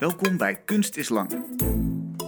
[0.00, 1.32] Welkom bij Kunst is Lang.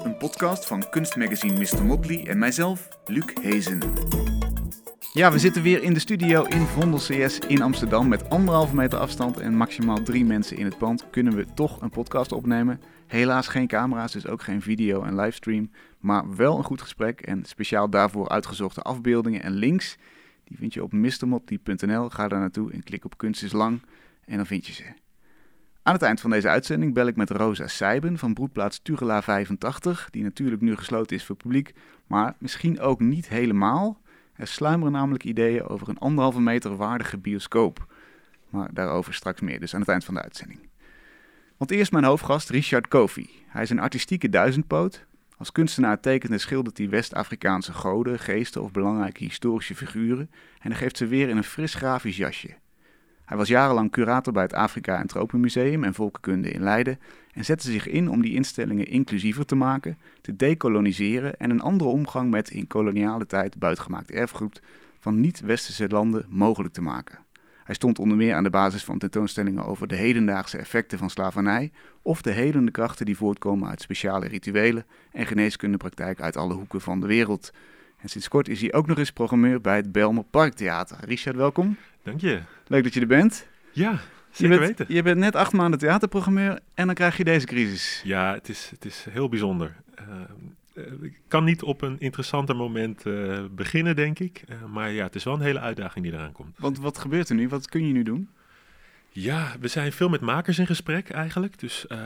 [0.05, 1.85] Een podcast van kunstmagazine Mr.
[1.85, 3.81] Motley en mijzelf, Luc Hezen.
[5.13, 8.09] Ja, we zitten weer in de studio in Vondel CS in Amsterdam.
[8.09, 11.91] Met anderhalve meter afstand en maximaal drie mensen in het pand kunnen we toch een
[11.91, 12.81] podcast opnemen.
[13.07, 15.71] Helaas geen camera's, dus ook geen video en livestream.
[15.99, 19.97] Maar wel een goed gesprek en speciaal daarvoor uitgezochte afbeeldingen en links.
[20.45, 22.09] Die vind je op mrmotley.nl.
[22.09, 23.81] Ga daar naartoe en klik op Kunst is Lang
[24.25, 24.85] en dan vind je ze.
[25.85, 30.09] Aan het eind van deze uitzending bel ik met Rosa Seiben van broedplaats Tugela 85,
[30.11, 31.75] die natuurlijk nu gesloten is voor publiek,
[32.07, 34.01] maar misschien ook niet helemaal.
[34.35, 37.87] Er sluimeren namelijk ideeën over een anderhalve meter waardige bioscoop.
[38.49, 40.61] Maar daarover straks meer, dus aan het eind van de uitzending.
[41.57, 43.31] Want eerst mijn hoofdgast Richard Kofi.
[43.47, 45.07] Hij is een artistieke duizendpoot.
[45.37, 50.97] Als kunstenaar tekent en schildert hij West-Afrikaanse goden, geesten of belangrijke historische figuren en geeft
[50.97, 52.61] ze weer in een fris grafisch jasje.
[53.25, 56.99] Hij was jarenlang curator bij het Afrika- en Tropenmuseum en Volkenkunde in Leiden
[57.33, 61.91] en zette zich in om die instellingen inclusiever te maken, te dekoloniseren en een andere
[61.91, 64.63] omgang met in koloniale tijd buitgemaakt erfgoed
[64.99, 67.19] van niet-westerse landen mogelijk te maken.
[67.65, 71.73] Hij stond onder meer aan de basis van tentoonstellingen over de hedendaagse effecten van slavernij
[72.03, 77.01] of de helende krachten die voortkomen uit speciale rituelen en geneeskundepraktijk uit alle hoeken van
[77.01, 77.53] de wereld.
[78.03, 80.97] En sinds kort is hij ook nog eens programmeur bij het Belmer Parktheater.
[81.05, 81.77] Richard, welkom.
[82.03, 82.41] Dank je.
[82.67, 83.47] Leuk dat je er bent.
[83.73, 83.99] Ja, je
[84.31, 84.95] zeker bent, weten.
[84.95, 88.01] Je bent net acht maanden theaterprogrammeur en dan krijg je deze crisis.
[88.05, 89.77] Ja, het is, het is heel bijzonder.
[90.77, 94.43] Uh, ik kan niet op een interessanter moment uh, beginnen, denk ik.
[94.49, 96.59] Eh, maar ja, het is wel een hele uitdaging die eraan komt.
[96.59, 97.49] Want wat gebeurt er nu?
[97.49, 98.29] Wat kun je nu doen?
[99.11, 101.59] Ja, we zijn veel met makers in gesprek eigenlijk.
[101.59, 101.99] Dus eh,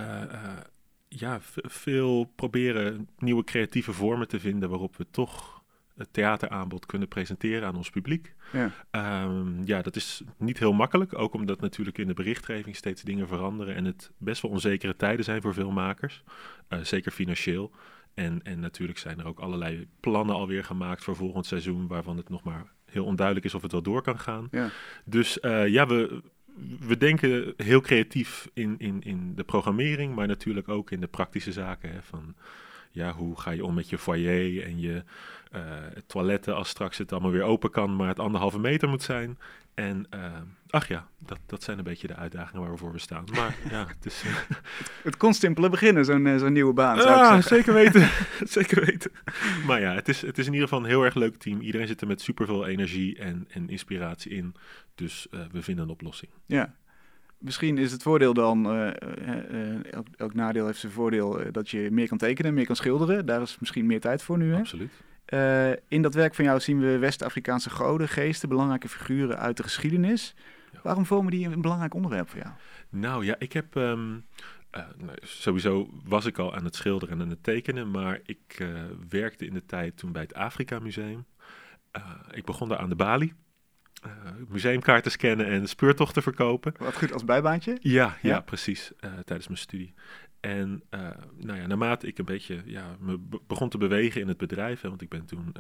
[1.09, 5.57] ja, veel proberen nieuwe creatieve vormen te vinden waarop we toch
[5.97, 8.35] het theateraanbod kunnen presenteren aan ons publiek.
[8.53, 9.25] Ja.
[9.25, 13.29] Um, ja, dat is niet heel makkelijk, ook omdat natuurlijk in de berichtgeving steeds dingen
[13.29, 16.23] veranderen en het best wel onzekere tijden zijn voor veel makers,
[16.69, 17.73] uh, zeker financieel.
[18.15, 22.29] En, en natuurlijk zijn er ook allerlei plannen alweer gemaakt voor volgend seizoen, waarvan het
[22.29, 24.49] nog maar heel onduidelijk is of het wel door kan gaan.
[24.51, 24.69] Ja.
[25.05, 26.23] Dus uh, ja, we,
[26.81, 31.53] we denken heel creatief in, in, in de programmering, maar natuurlijk ook in de praktische
[31.53, 31.93] zaken.
[31.93, 32.35] Hè, van,
[32.97, 35.05] ja, hoe ga je om met je foyer en je
[35.55, 35.63] uh,
[36.07, 39.39] toiletten als straks het allemaal weer open kan, maar het anderhalve meter moet zijn.
[39.75, 40.33] En uh,
[40.69, 43.25] ach ja, dat, dat zijn een beetje de uitdagingen waar we voor staan.
[43.35, 44.23] Maar ja, het is...
[44.25, 44.37] Uh...
[45.03, 48.09] het kon simpele beginnen, zo'n zo'n nieuwe baan, zou ah, ik zeker weten.
[48.59, 49.11] zeker weten.
[49.67, 51.61] Maar ja, het is, het is in ieder geval een heel erg leuk team.
[51.61, 54.55] Iedereen zit er met superveel energie en, en inspiratie in.
[54.95, 56.31] Dus we vinden een oplossing.
[56.47, 56.75] Ja,
[57.47, 58.91] Misschien is het voordeel dan, uh,
[59.51, 62.77] uh, elk, elk, nadeel heeft zijn voordeel, uh, dat je meer kan tekenen, meer kan
[62.77, 63.27] schilderen.
[63.27, 64.53] Daar is misschien meer tijd voor nu.
[64.53, 64.59] Hè?
[64.59, 64.93] Absoluut.
[65.89, 70.35] in dat werk van jou zien we West-Afrikaanse goden, geesten, belangrijke figuren uit de geschiedenis.
[70.73, 70.79] Ja.
[70.83, 72.53] Waarom vormen die een belangrijk onderwerp voor jou?
[72.89, 73.75] Nou ja, ik heb...
[73.75, 74.25] Um,
[74.71, 78.67] nou, sowieso was ik al aan het schilderen en aan het tekenen, maar ik
[79.09, 81.25] werkte in de tijd toen bij het Afrika Museum.
[82.31, 83.35] ik begon daar aan de balie.
[84.07, 84.13] Uh,
[84.49, 86.75] museumkaarten scannen en speurtochten verkopen.
[86.79, 87.77] Wat goed als bijbaantje?
[87.81, 88.93] Ja, ja, ja precies.
[89.01, 89.95] Uh, tijdens mijn studie.
[90.41, 91.01] En uh,
[91.37, 94.89] nou ja, naarmate ik een beetje ja, me begon te bewegen in het bedrijf, hè,
[94.89, 95.55] want ik ben toen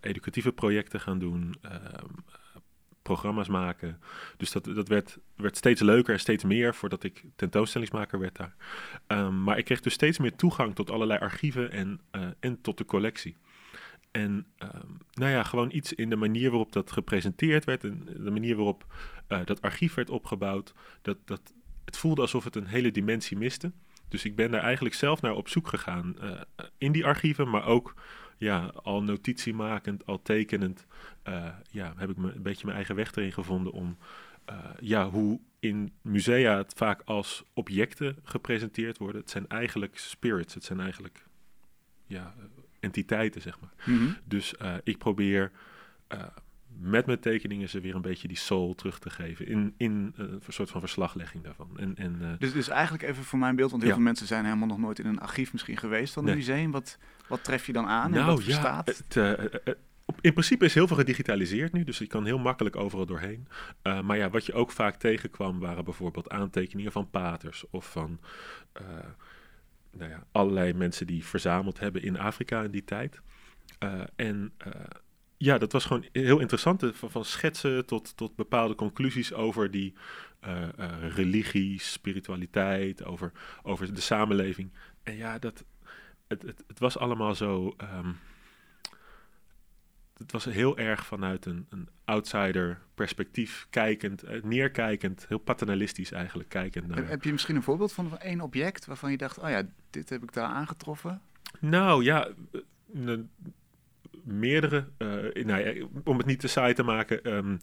[0.00, 2.06] educatieve projecten gaan doen, ehm,
[3.02, 4.00] programma's maken.
[4.36, 8.54] Dus dat, dat werd, werd steeds leuker en steeds meer voordat ik tentoonstellingsmaker werd daar.
[9.06, 12.00] Um, maar ik kreeg dus steeds meer toegang tot allerlei archieven en,
[12.40, 13.36] en tot de collectie.
[14.12, 18.30] En um, nou ja, gewoon iets in de manier waarop dat gepresenteerd werd en de
[18.30, 18.86] manier waarop
[19.28, 20.74] uh, dat archief werd opgebouwd.
[21.02, 23.72] Dat, dat, het voelde alsof het een hele dimensie miste.
[24.08, 26.40] Dus ik ben daar eigenlijk zelf naar op zoek gegaan uh,
[26.78, 27.94] in die archieven, maar ook
[28.38, 30.86] ja, al notitiemakend, al tekenend,
[31.28, 33.96] uh, ja, heb ik me een beetje mijn eigen weg erin gevonden om
[34.80, 39.20] ja, hoe in musea het vaak als objecten gepresenteerd worden.
[39.20, 41.26] Het zijn eigenlijk spirits, het zijn eigenlijk
[42.06, 42.34] ja,
[42.82, 43.72] entiteiten, zeg maar.
[43.84, 44.16] Mm -hmm.
[44.24, 45.50] Dus uh, ik probeer
[46.14, 46.22] uh,
[46.78, 50.26] met mijn tekeningen ze weer een beetje die soul terug te geven in, in uh,
[50.26, 51.78] een soort van verslaglegging daarvan.
[51.78, 53.96] En, en, dus, dus eigenlijk even voor mijn beeld, want heel ja.
[53.96, 56.38] veel mensen zijn helemaal nog nooit in een archief misschien geweest van een Nee.
[56.38, 56.70] museum.
[56.70, 56.98] Wat,
[57.28, 58.86] wat tref je dan aan nou en wat ja, verstaat?
[58.86, 59.76] het,
[60.20, 63.48] in principe is heel veel gedigitaliseerd nu, dus je kan heel makkelijk overal doorheen.
[63.82, 68.20] Uh, maar ja, wat je ook vaak tegenkwam waren bijvoorbeeld aantekeningen van paters of van
[68.80, 68.86] uh,
[69.92, 73.20] nou ja, allerlei mensen die verzameld hebben in Afrika in die tijd.
[73.80, 74.72] Uh, en uh,
[75.36, 79.94] ja, dat was gewoon heel interessant, van, van schetsen tot, tot bepaalde conclusies over die
[81.00, 84.72] religie, spiritualiteit, over, over de samenleving.
[85.02, 85.64] En ja, dat,
[86.28, 87.76] het, het, het was allemaal zo...
[87.96, 88.18] Um,
[90.16, 96.48] het was heel erg vanuit een, een outsider perspectief kijkend, uh, neerkijkend, heel paternalistisch eigenlijk
[96.48, 97.08] kijkend naar.
[97.08, 100.22] Heb je misschien een voorbeeld van één object waarvan je dacht, oh ja, dit heb
[100.22, 101.20] ik daar aangetroffen?
[101.60, 102.28] Nou ja,
[104.24, 104.88] meerdere.
[104.98, 107.58] Uh, nou om het niet te saai te maken, um,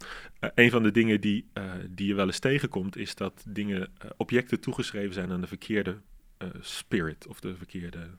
[0.54, 4.60] een van de dingen die, uh, die je wel eens tegenkomt, is dat dingen, objecten
[4.60, 6.00] toegeschreven zijn aan de verkeerde
[6.60, 8.10] spirit of de verkeerde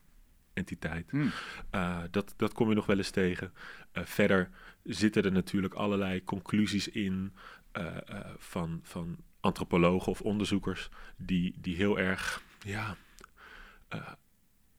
[0.61, 1.11] entiteit.
[1.11, 1.31] Hmm.
[2.11, 3.53] dat, dat kom je nog wel eens tegen.
[3.93, 4.49] verder
[4.83, 7.33] zitten er natuurlijk allerlei conclusies in
[8.37, 12.95] van, van antropologen of onderzoekers die, die heel erg, ja,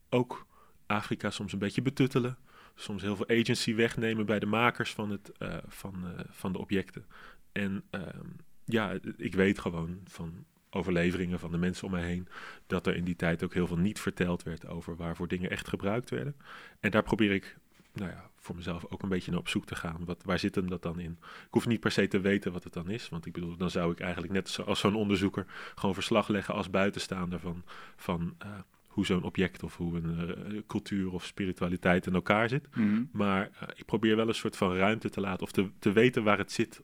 [0.08, 0.46] ook
[0.86, 2.38] Afrika soms een beetje betuttelen
[2.74, 6.58] soms heel veel agency wegnemen bij de makers van, het, uh, van, uh, van de
[6.58, 7.06] objecten.
[7.52, 8.26] En ehm,
[8.64, 10.44] ja, ik weet gewoon van
[10.74, 12.28] overleveringen van de mensen om mij heen
[12.66, 15.68] dat er in die tijd ook heel veel niet verteld werd over waarvoor dingen echt
[15.68, 16.36] gebruikt werden.
[16.80, 17.56] En daar probeer ik
[17.92, 20.04] nou ja, voor mezelf ook een beetje naar op zoek te gaan.
[20.04, 21.18] Wat, waar zit hem dat dan in?
[21.20, 23.08] Ik hoef niet per se te weten wat het dan is.
[23.08, 26.70] Want ik bedoel, dan zou ik eigenlijk net als zo'n onderzoeker gewoon verslag leggen als
[26.70, 27.62] buitenstaander van,
[27.96, 28.50] van uh,
[28.86, 32.76] hoe zo'n object of hoe een uh, cultuur of spiritualiteit in elkaar zit.
[32.76, 33.04] Mhm.
[33.12, 36.24] Maar uh, ik probeer wel een soort van ruimte te laten of te, te weten
[36.24, 36.82] waar het zit.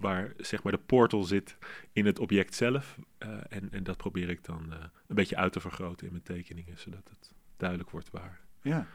[0.00, 1.56] Waar zeg maar de portal zit
[1.92, 2.98] in het object zelf.
[3.18, 4.72] Uh, en, en dat probeer ik dan
[5.06, 8.40] een beetje uit te vergroten in mijn tekeningen, zodat het duidelijk wordt waar.
[8.62, 8.86] Ja,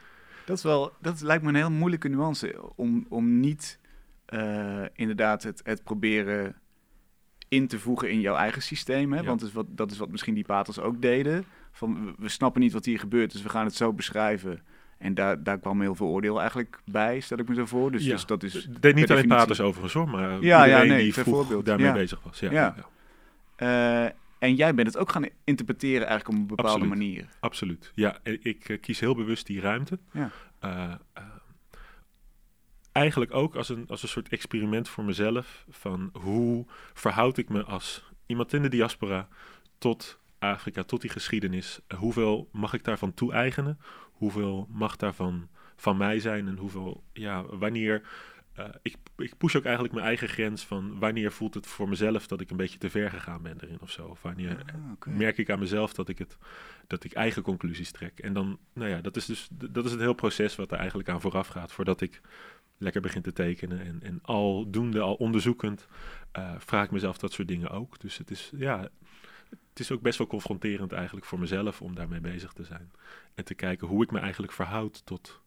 [0.44, 2.74] dat, is wel, dat lijkt me een heel moeilijke nuance.
[2.76, 3.78] Om, om niet
[4.94, 6.56] inderdaad het, het proberen
[7.48, 9.12] in te voegen in jouw eigen systeem.
[9.12, 9.22] Hè?
[9.22, 12.60] Want dat is, wat, dat is wat misschien die paters ook deden van we snappen
[12.60, 14.62] niet wat hier gebeurt, dus we gaan het zo beschrijven.
[15.02, 17.90] En daar, daar kwam heel veel oordeel eigenlijk bij, stel ik me zo voor.
[17.90, 18.54] Dus, dus dat is.
[18.54, 22.20] Het deed niet alleen paters overigens hoor, maar ja, ja, nee, die vroeg daarmee bezig
[22.22, 22.40] was.
[22.40, 22.74] Ja, ja.
[23.58, 27.28] Uh, en jij bent het ook gaan interpreteren eigenlijk op een bepaalde manier.
[27.40, 27.92] Absoluut.
[27.94, 29.98] Ja, ik uh, kies heel bewust die ruimte.
[30.12, 30.30] Ja.
[30.64, 30.94] Uh,
[32.92, 35.64] eigenlijk ook als een, als een soort experiment voor mezelf.
[35.68, 39.28] Van hoe verhoud ik me als iemand in de diaspora
[39.78, 41.80] tot Afrika tot die geschiedenis.
[41.96, 43.78] Hoeveel mag ik daarvan toe-eigenen?
[44.22, 46.48] Hoeveel mag daarvan van mij zijn?
[46.48, 48.02] En hoeveel, ja, wanneer.
[48.58, 52.26] Uh, ik, ik push ook eigenlijk mijn eigen grens van wanneer voelt het voor mezelf
[52.26, 54.06] dat ik een beetje te ver gegaan ben erin of zo.
[54.06, 56.36] Of wanneer ah, merk ik aan mezelf dat ik, het,
[56.86, 58.18] dat ik eigen conclusies trek.
[58.18, 61.08] En dan, nou ja, dat is dus dat is het heel proces wat er eigenlijk
[61.08, 62.20] aan vooraf gaat voordat ik
[62.78, 63.80] lekker begin te tekenen.
[63.80, 65.86] En, en al doende, al onderzoekend,
[66.38, 68.00] uh, vraag ik mezelf dat soort dingen ook.
[68.00, 68.88] Dus het is, ja,
[69.70, 72.90] het is ook best wel confronterend eigenlijk voor mezelf om daarmee bezig te zijn.
[73.34, 75.40] En te kijken hoe ik me eigenlijk verhoud tot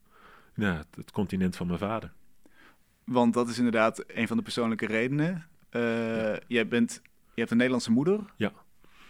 [0.53, 2.13] nou, het continent van mijn vader.
[3.03, 5.47] Want dat is inderdaad een van de persoonlijke redenen.
[5.71, 8.19] Uh, jij bent, je hebt een Nederlandse moeder.
[8.37, 8.51] Ja.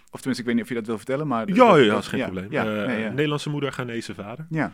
[0.09, 1.49] Of tenminste, ik weet niet of je dat wil vertellen, maar...
[1.49, 2.51] Ja, ja, dat is geen probleem.
[2.51, 4.45] Ja, uh, Nederlandse moeder, Ghanese vader.
[4.49, 4.73] Ja.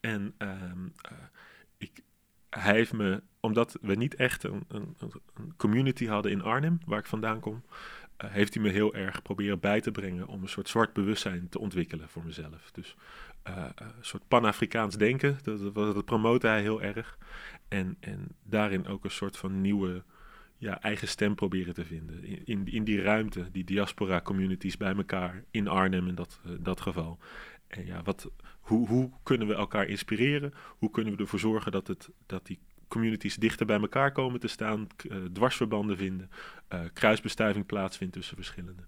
[0.00, 0.50] En uh,
[1.76, 2.02] ik,
[2.50, 4.96] hij heeft me, omdat we niet echt een, een,
[5.34, 7.62] een community hadden in Arnhem, waar ik vandaan kom...
[8.22, 11.48] Eh, heeft hij me heel erg proberen bij te brengen om een soort zwart bewustzijn
[11.48, 12.70] te ontwikkelen voor mezelf.
[12.72, 12.96] Dus
[13.48, 17.18] uh, een soort Pan-Afrikaans denken, dat, dat, promote hij heel erg.
[17.68, 20.02] En, en daarin ook een soort van nieuwe
[20.56, 22.24] ja, eigen stem proberen te vinden.
[22.24, 27.18] In, in, in die ruimte, die diaspora-communities bij elkaar, in Arnhem in dat, dat geval.
[27.66, 28.30] En ja, wat,
[28.60, 30.54] hoe, hoe kunnen we elkaar inspireren?
[30.78, 32.58] Hoe kunnen we ervoor zorgen dat, het, dat die
[32.92, 36.30] communities dichter bij elkaar komen te staan, uh, dwarsverbanden vinden,
[36.72, 38.82] uh, kruisbestuiving plaatsvindt tussen verschillende.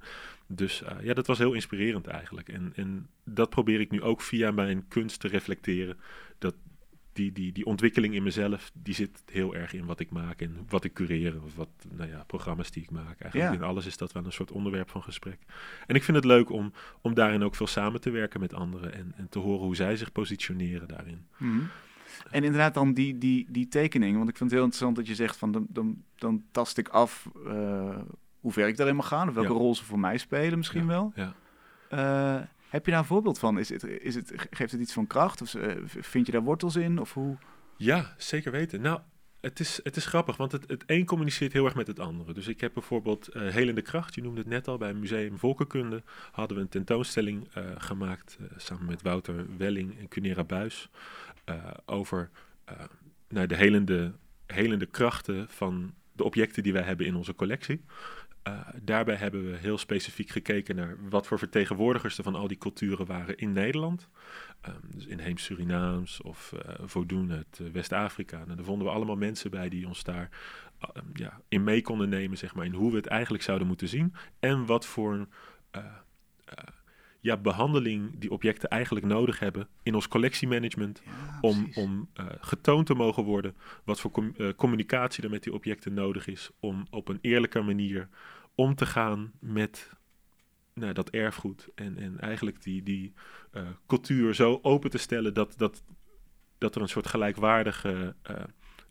[0.47, 2.49] Dus uh, ja, dat was heel inspirerend eigenlijk.
[2.49, 5.97] En, en dat probeer ik nu ook via mijn kunst te reflecteren.
[6.39, 6.55] Dat
[7.13, 10.67] die, die, die ontwikkeling in mezelf, die zit heel erg in wat ik maak en
[10.69, 11.43] wat ik cureer.
[11.43, 13.21] Of wat, nou ja, programma's die ik maak.
[13.21, 15.39] Eigenlijk in alles is dat wel een soort onderwerp van gesprek.
[15.87, 18.93] En ik vind het leuk om, om daarin ook veel samen te werken met anderen.
[18.93, 21.27] En, en te horen hoe zij zich positioneren daarin.
[21.37, 21.71] Mm
[22.31, 24.17] en inderdaad dan die, die, die tekening.
[24.17, 26.89] Want ik vind het heel interessant dat je zegt van dan, dan, dan tast ik
[26.89, 27.97] af uh,
[28.41, 29.29] hoe ver ik daarin mag gaan.
[29.29, 31.13] Of welke rol ze voor mij spelen misschien wel.
[31.15, 31.35] Ja.
[31.91, 33.59] Uh, heb je daar een voorbeeld van?
[33.59, 35.43] Is het, is het, geeft het iets van kracht?
[35.43, 36.99] Of uh, vind je daar wortels in?
[36.99, 37.37] Of hoe?
[37.77, 38.81] Ja, zeker weten.
[38.81, 39.01] Nou,
[39.45, 42.33] het is, het is grappig, want het, het een communiceert heel erg met het andere.
[42.33, 46.03] Dus ik heb bijvoorbeeld uh, Helende Kracht, je noemde het net al, bij Museum Volkenkunde
[46.33, 50.89] hadden we een tentoonstelling uh, gemaakt uh, samen met Wouter Welling en Cunera Buis.
[51.45, 52.31] Eh, over
[53.29, 54.13] nou, de helende,
[54.47, 57.85] helende krachten van de objecten die wij hebben in onze collectie.
[58.49, 62.59] Uh, daarbij hebben we heel specifiek gekeken naar wat voor vertegenwoordigers er van al die
[62.59, 64.09] culturen waren in Nederland.
[64.69, 68.41] Um, dus inheems Surinaams of uh, uit uh, West-Afrika.
[68.41, 70.29] En daar vonden we allemaal mensen bij die ons daar
[70.97, 73.89] um, ja, in mee konden nemen, zeg maar, in hoe we het eigenlijk zouden moeten
[73.89, 74.15] zien.
[74.41, 75.27] En wat voor
[77.25, 81.03] ja, behandeling die objecten eigenlijk nodig hebben in ons collectiemanagement.
[81.05, 85.43] Ja, om om eh, getoond te mogen worden wat voor com- eh, communicatie er met
[85.43, 86.51] die objecten nodig is.
[86.61, 88.09] Om op een eerlijke manier
[88.55, 89.91] om te gaan met
[90.75, 91.69] nou, dat erfgoed.
[91.75, 93.13] En, en eigenlijk die, die
[93.51, 95.83] eh, cultuur zo open te stellen dat, dat,
[96.59, 98.15] dat er een soort gelijkwaardige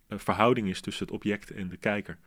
[0.09, 2.17] verhouding is tussen het object en de kijker.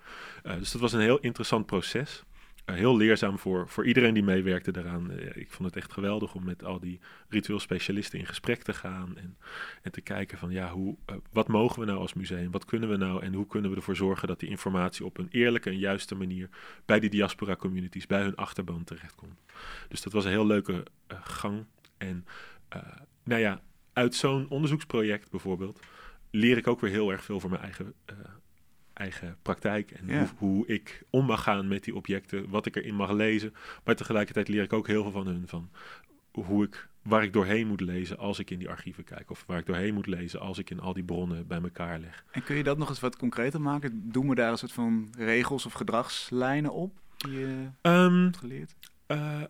[0.42, 2.24] Dus dat was een heel interessant proces.
[2.66, 5.10] Heel leerzaam voor, voor iedereen die meewerkte daaraan.
[5.10, 8.72] Eh, ik vond het echt geweldig om met al die ritueel specialisten in gesprek te
[8.72, 9.16] gaan.
[9.16, 9.36] En,
[9.82, 12.50] en te kijken van ja, hoe, eh, wat mogen we nou als museum?
[12.50, 13.22] Wat kunnen we nou?
[13.22, 16.48] En hoe kunnen we ervoor zorgen dat die informatie op een eerlijke en juiste manier
[16.84, 19.40] bij die diaspora communities, bij hun achterban terechtkomt.
[19.88, 21.64] Dus dat was een heel leuke eh, gang.
[21.96, 22.24] En
[23.24, 25.80] nou ja, uit zo'n onderzoeksproject bijvoorbeeld
[26.30, 28.16] leer ik ook weer heel erg veel voor mijn eigen, eh,
[28.96, 29.90] eigen praktijk.
[29.90, 30.18] En Ja.
[30.18, 33.54] hoe, hoe ik om mag gaan met die objecten, wat ik erin mag lezen.
[33.84, 35.42] Maar tegelijkertijd leer ik ook heel veel van hun.
[35.48, 35.70] Van
[36.32, 39.30] hoe ik, waar ik doorheen moet lezen als ik in die archieven kijk.
[39.30, 42.24] Of waar ik doorheen moet lezen als ik in al die bronnen bij elkaar leg.
[42.30, 44.10] En kun je dat nog eens wat concreter maken?
[44.12, 48.74] Doen we daar een soort van regels of gedragslijnen op die je hebt geleerd?
[49.06, 49.42] Eh,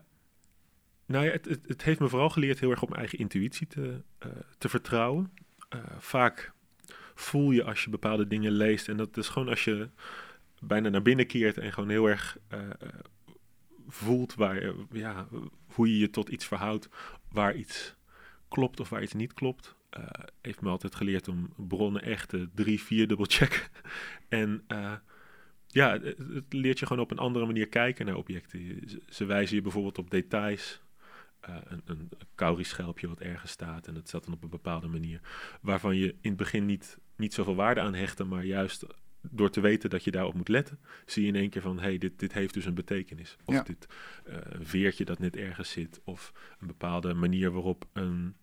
[1.05, 3.67] nou ja, het, het, het heeft me vooral geleerd heel erg op mijn eigen intuïtie
[3.67, 5.31] te, eh, te vertrouwen.
[5.69, 6.51] Eh, vaak
[7.19, 8.87] voel je als je bepaalde dingen leest.
[8.89, 9.89] En dat is gewoon als je
[10.61, 12.69] bijna naar binnen keert en gewoon heel erg eh, eh,
[13.87, 15.27] voelt waar, ja,
[15.67, 16.89] hoe je je tot iets verhoudt,
[17.31, 17.95] waar iets
[18.47, 19.75] klopt of waar iets niet klopt.
[19.89, 20.03] Eh,
[20.41, 23.61] heeft me altijd geleerd om bronnen echt drie, vier dubbel checken.
[24.29, 24.63] en
[25.67, 28.63] ja, het, leert je gewoon op een andere manier kijken naar objecten.
[28.65, 30.81] Je- Ze, ze wijzen je bijvoorbeeld op details.
[31.41, 35.21] Een, een cowrie-schelpje wat ergens staat en dat staat dan op een bepaalde manier.
[35.61, 38.85] Waarvan je in het begin niet, niet zoveel waarde aan hechtte, maar juist
[39.31, 41.83] door te weten dat je daarop moet letten, zie je in één keer van, hé,
[41.83, 43.37] hey, dit, dit heeft dus een betekenis.
[43.45, 43.63] Of Ja.
[43.63, 43.87] dit
[44.23, 48.35] een veertje dat net ergens zit, of een bepaalde manier waarop een,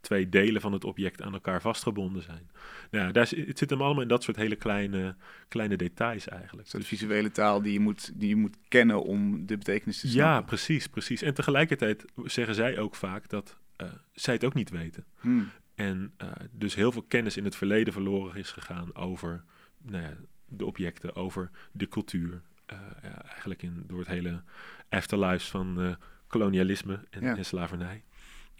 [0.00, 2.50] twee delen van het object aan elkaar vastgebonden zijn.
[2.90, 5.16] Nou, ja, daar, zit- het zit hem allemaal in dat soort hele kleine,
[5.48, 6.70] kleine details eigenlijk.
[6.70, 10.32] Dus- visuele taal die je, moet, die je moet kennen om de betekenis te snappen.
[10.34, 11.22] ja, precies, precies.
[11.22, 15.04] En tegelijkertijd zeggen zij ook vaak dat eh, zij het ook niet weten.
[15.20, 15.48] Hmm.
[15.74, 19.44] En eh, dus heel veel kennis in het verleden verloren is gegaan over
[19.82, 22.42] nou ja, de objecten, over de cultuur.
[22.66, 24.42] Eh, ja, eigenlijk in, door het hele
[24.88, 25.94] afterlife van eh,
[26.26, 27.36] kolonialisme en, Ja.
[27.36, 28.04] en slavernij.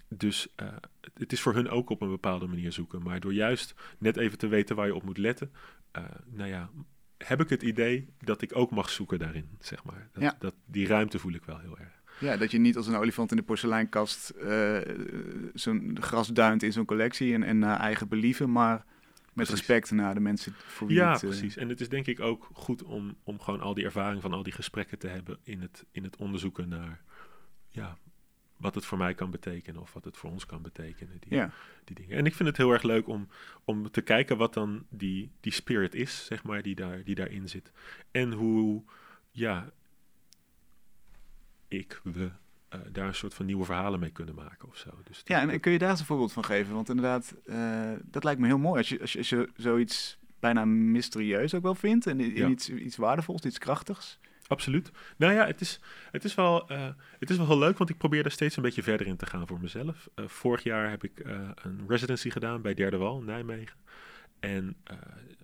[0.09, 0.49] Dus
[1.15, 3.03] het- is voor hun ook op een bepaalde manier zoeken.
[3.03, 5.53] Maar door juist net even te weten waar je op moet letten,
[6.27, 6.71] nou ja,
[7.19, 10.09] heb ik het idee dat ik ook mag zoeken daarin, zeg maar.
[10.39, 12.02] Dat, die ruimte voel ik wel heel erg.
[12.23, 14.79] Ja, dat je niet als een olifant in de porseleinkast eh,
[15.55, 19.55] zo'n gras duint in zo'n collectie en, en naar eigen believen, maar met Precies.
[19.55, 21.23] respect naar de mensen voor wie Ja, het...
[21.23, 21.57] eh, precies.
[21.57, 24.43] En het is denk ik ook goed om, om gewoon al die ervaring van al
[24.43, 27.01] die gesprekken te hebben in het, in het onderzoeken naar
[27.69, 27.99] ja,
[28.57, 31.17] wat het voor mij kan betekenen of wat het voor ons kan betekenen.
[31.21, 31.51] Die, Ja,
[31.85, 32.17] die dingen.
[32.17, 33.29] En ik vind het heel erg leuk om,
[33.65, 37.49] om te kijken wat dan die, die spirit is, zeg maar, die, daar, die daarin
[37.49, 37.73] zit.
[38.11, 38.83] En hoe,
[39.31, 39.71] ja,
[41.73, 42.31] ik, we,
[42.69, 44.91] eh, daar een soort van nieuwe verhalen mee kunnen maken of zo.
[45.05, 46.75] Dus ja en kun je daar eens een voorbeeld van geven?
[46.75, 48.79] Want inderdaad, eh, dat lijkt me heel mooi.
[48.79, 52.49] Als je, als je, als je zoiets bijna mysterieus ook wel vindt en Ja.
[52.49, 54.19] iets, iets waardevols, iets krachtigs.
[54.47, 54.91] Absoluut.
[55.17, 56.89] Nou ja, het is, het, is wel, eh,
[57.19, 59.27] het is wel heel leuk, want ik probeer er steeds een beetje verder in te
[59.27, 60.09] gaan voor mezelf.
[60.17, 61.23] Vorig jaar heb ik
[61.55, 63.77] een residency gedaan bij Derde Wal in Nijmegen.
[64.41, 64.77] En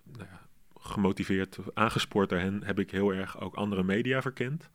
[0.03, 0.41] nou ja,
[0.79, 4.69] gemotiveerd, aangespoord door hen, heb ik heel erg ook andere media verkend.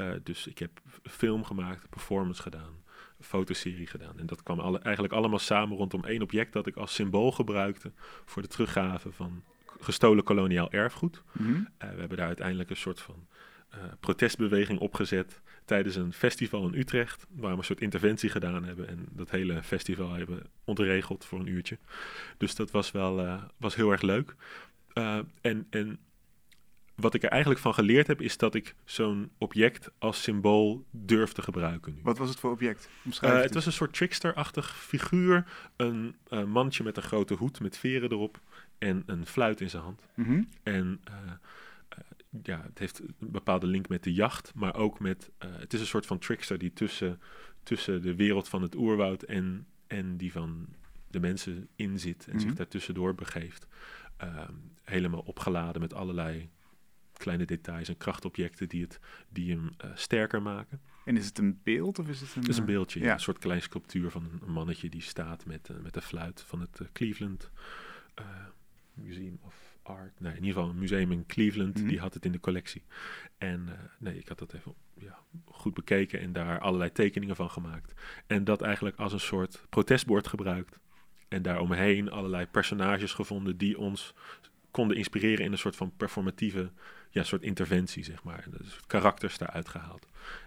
[0.00, 0.70] Eh, dus ik heb
[1.02, 2.84] film gemaakt, performance gedaan,
[3.20, 4.18] fotoserie gedaan.
[4.18, 7.92] En dat kwam alle, eigenlijk allemaal samen rondom één object dat ik als symbool gebruikte
[8.24, 9.42] voor de teruggave van
[9.80, 11.22] gestolen koloniaal erfgoed.
[11.32, 11.52] Mhm.
[11.78, 13.26] Eh, we hebben daar uiteindelijk een soort van
[13.68, 18.88] eh, protestbeweging opgezet tijdens een festival in Utrecht, waar we een soort interventie gedaan hebben
[18.88, 21.78] en dat hele festival hebben ontregeld voor een uurtje.
[22.36, 24.34] Dus dat was wel was heel erg leuk.
[25.40, 25.98] En, en
[27.00, 31.32] wat ik er eigenlijk van geleerd heb, is dat ik zo'n object als symbool durf
[31.32, 32.00] te gebruiken nu.
[32.02, 32.88] Wat was het voor object?
[33.04, 35.46] Eh, het het was een soort trickster-achtig figuur.
[35.76, 38.40] Een eh, mannetje met een grote hoed met veren erop
[38.78, 40.02] en een fluit in zijn hand.
[40.14, 40.42] Mhm.
[40.62, 41.14] En eh,
[42.42, 45.30] ja, het heeft een bepaalde link met de jacht, maar ook met.
[45.38, 47.20] het is een soort van trickster die tussen,
[47.62, 50.66] tussen de wereld van het oerwoud en, en die van
[51.10, 52.56] de mensen in zit en zich Mhm.
[52.56, 53.66] daartussendoor begeeft.
[54.16, 54.52] Ehm,
[54.82, 56.50] helemaal opgeladen met allerlei
[57.20, 58.98] kleine details en krachtobjecten die, het,
[59.28, 60.80] die hem eh, sterker maken.
[61.04, 62.40] En is het een beeld of is het een...
[62.40, 63.12] Het is een eh, beeldje, ja.
[63.12, 66.60] een soort klein sculptuur van een, mannetje die staat met, eh, met de fluit van
[66.60, 67.50] het Cleveland
[68.94, 70.20] Museum of Art.
[70.20, 71.88] Nee, in ieder geval een museum in Cleveland, Mhm.
[71.88, 72.84] die had het in de collectie.
[73.38, 77.92] En nee, ik had dat even ja, goed bekeken en daar allerlei tekeningen van gemaakt.
[78.26, 80.78] En dat eigenlijk als een soort protestbord gebruikt.
[81.28, 84.14] En daaromheen allerlei personages gevonden die ons
[84.70, 86.70] konden inspireren in een soort van performatieve
[87.10, 88.44] ja, soort interventie, zeg maar.
[88.58, 90.06] Dus karakters daaruit gehaald.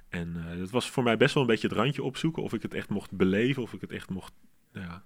[0.10, 2.62] En eh dat was voor mij best wel een beetje het randje opzoeken of ik
[2.62, 4.34] het echt mocht beleven, of ik het echt mocht,
[4.72, 5.04] nou ja,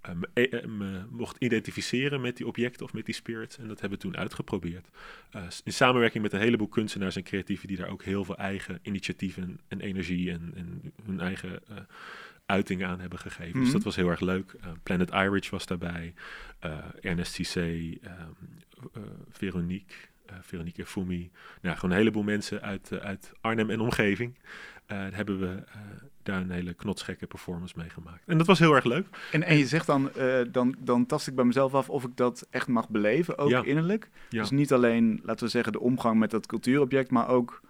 [0.00, 3.58] eh, me, eh, me mocht identificeren met die objecten of met die spirits.
[3.58, 4.88] En dat hebben we toen uitgeprobeerd.
[5.30, 8.78] Eh, in samenwerking met een heleboel kunstenaars en creatieven die daar ook heel veel eigen
[8.82, 11.76] initiatieven en, en energie en, en hun eigen eh,
[12.46, 13.52] uitingen aan hebben gegeven.
[13.52, 13.72] Dus Mhm.
[13.72, 14.52] dat was heel erg leuk.
[14.60, 16.14] Eh, Planet Irish was daarbij.
[16.58, 18.22] eh Ernest Cissé, ehm,
[18.92, 20.09] eh, Veronique, eh,
[20.40, 21.30] Veronique Fumi.
[21.62, 24.38] Nou, gewoon een heleboel mensen uit, eh, uit Arnhem en omgeving.
[24.86, 25.80] Eh, hebben we eh,
[26.22, 28.22] daar een hele knotsgekke performance mee gemaakt.
[28.26, 29.06] En dat was heel erg leuk.
[29.32, 32.16] En, en je zegt dan, eh, dan, dan tast ik bij mezelf af of ik
[32.16, 33.62] dat echt mag beleven, ook Ja.
[33.64, 34.10] innerlijk.
[34.28, 34.40] Ja.
[34.40, 37.60] Dus niet alleen, laten we zeggen, de omgang met dat cultuurobject, maar ook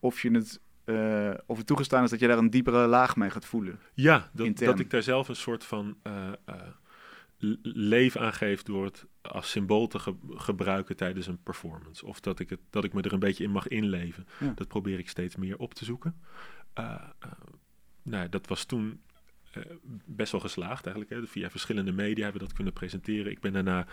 [0.00, 3.30] of, je het, eh, of het toegestaan is dat je daar een diepere laag mee
[3.30, 3.78] gaat voelen.
[3.94, 6.54] Ja, dat, dat ik daar zelf een soort van eh, eh,
[7.62, 12.06] leven aan geef door het als symbool te ge- gebruiken tijdens een performance.
[12.06, 14.26] Of dat ik, het, dat ik me er een beetje in mag inleven.
[14.40, 14.52] Ja.
[14.54, 16.20] Dat probeer ik steeds meer op te zoeken.
[16.72, 16.84] Eh,
[17.18, 17.30] eh,
[18.02, 19.00] nou, ja, dat was toen
[19.52, 19.62] eh,
[20.04, 21.14] best wel geslaagd eigenlijk.
[21.14, 21.26] Hè.
[21.26, 23.30] Via verschillende media hebben we dat kunnen presenteren.
[23.32, 23.86] Ik ben daarna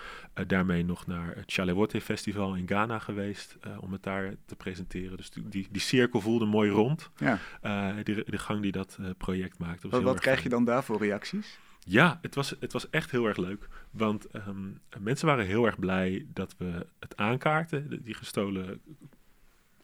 [0.47, 5.17] daarmee nog naar het Chalewote Festival in Ghana geweest om het daar te presenteren.
[5.17, 7.09] Dus die, die, die cirkel voelde mooi rond.
[7.17, 7.39] Ja.
[7.62, 9.89] Eh, de, de gang die dat project maakte.
[9.89, 10.50] Wat, wat krijg fijn.
[10.50, 11.59] je dan daar voor reacties?
[11.85, 13.67] Ja, het was, het was echt heel erg leuk.
[13.91, 18.81] Want ehm, mensen waren heel erg blij dat we het aankaarten, die gestolen,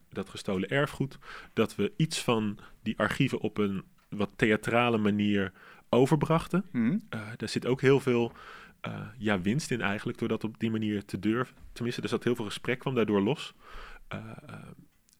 [0.10, 1.18] dat gestolen erfgoed.
[1.54, 5.52] Dat we iets van die archieven op een wat theatrale manier
[5.90, 6.66] overbrachten.
[6.72, 6.98] Hm?
[7.10, 8.34] Eh, daar zit ook heel veel
[8.82, 11.56] eh, ja, winst in eigenlijk, door dat op die manier te durven.
[11.74, 13.54] Tenminste, er zat heel veel gesprek kwam daardoor los.
[14.08, 14.20] Eh,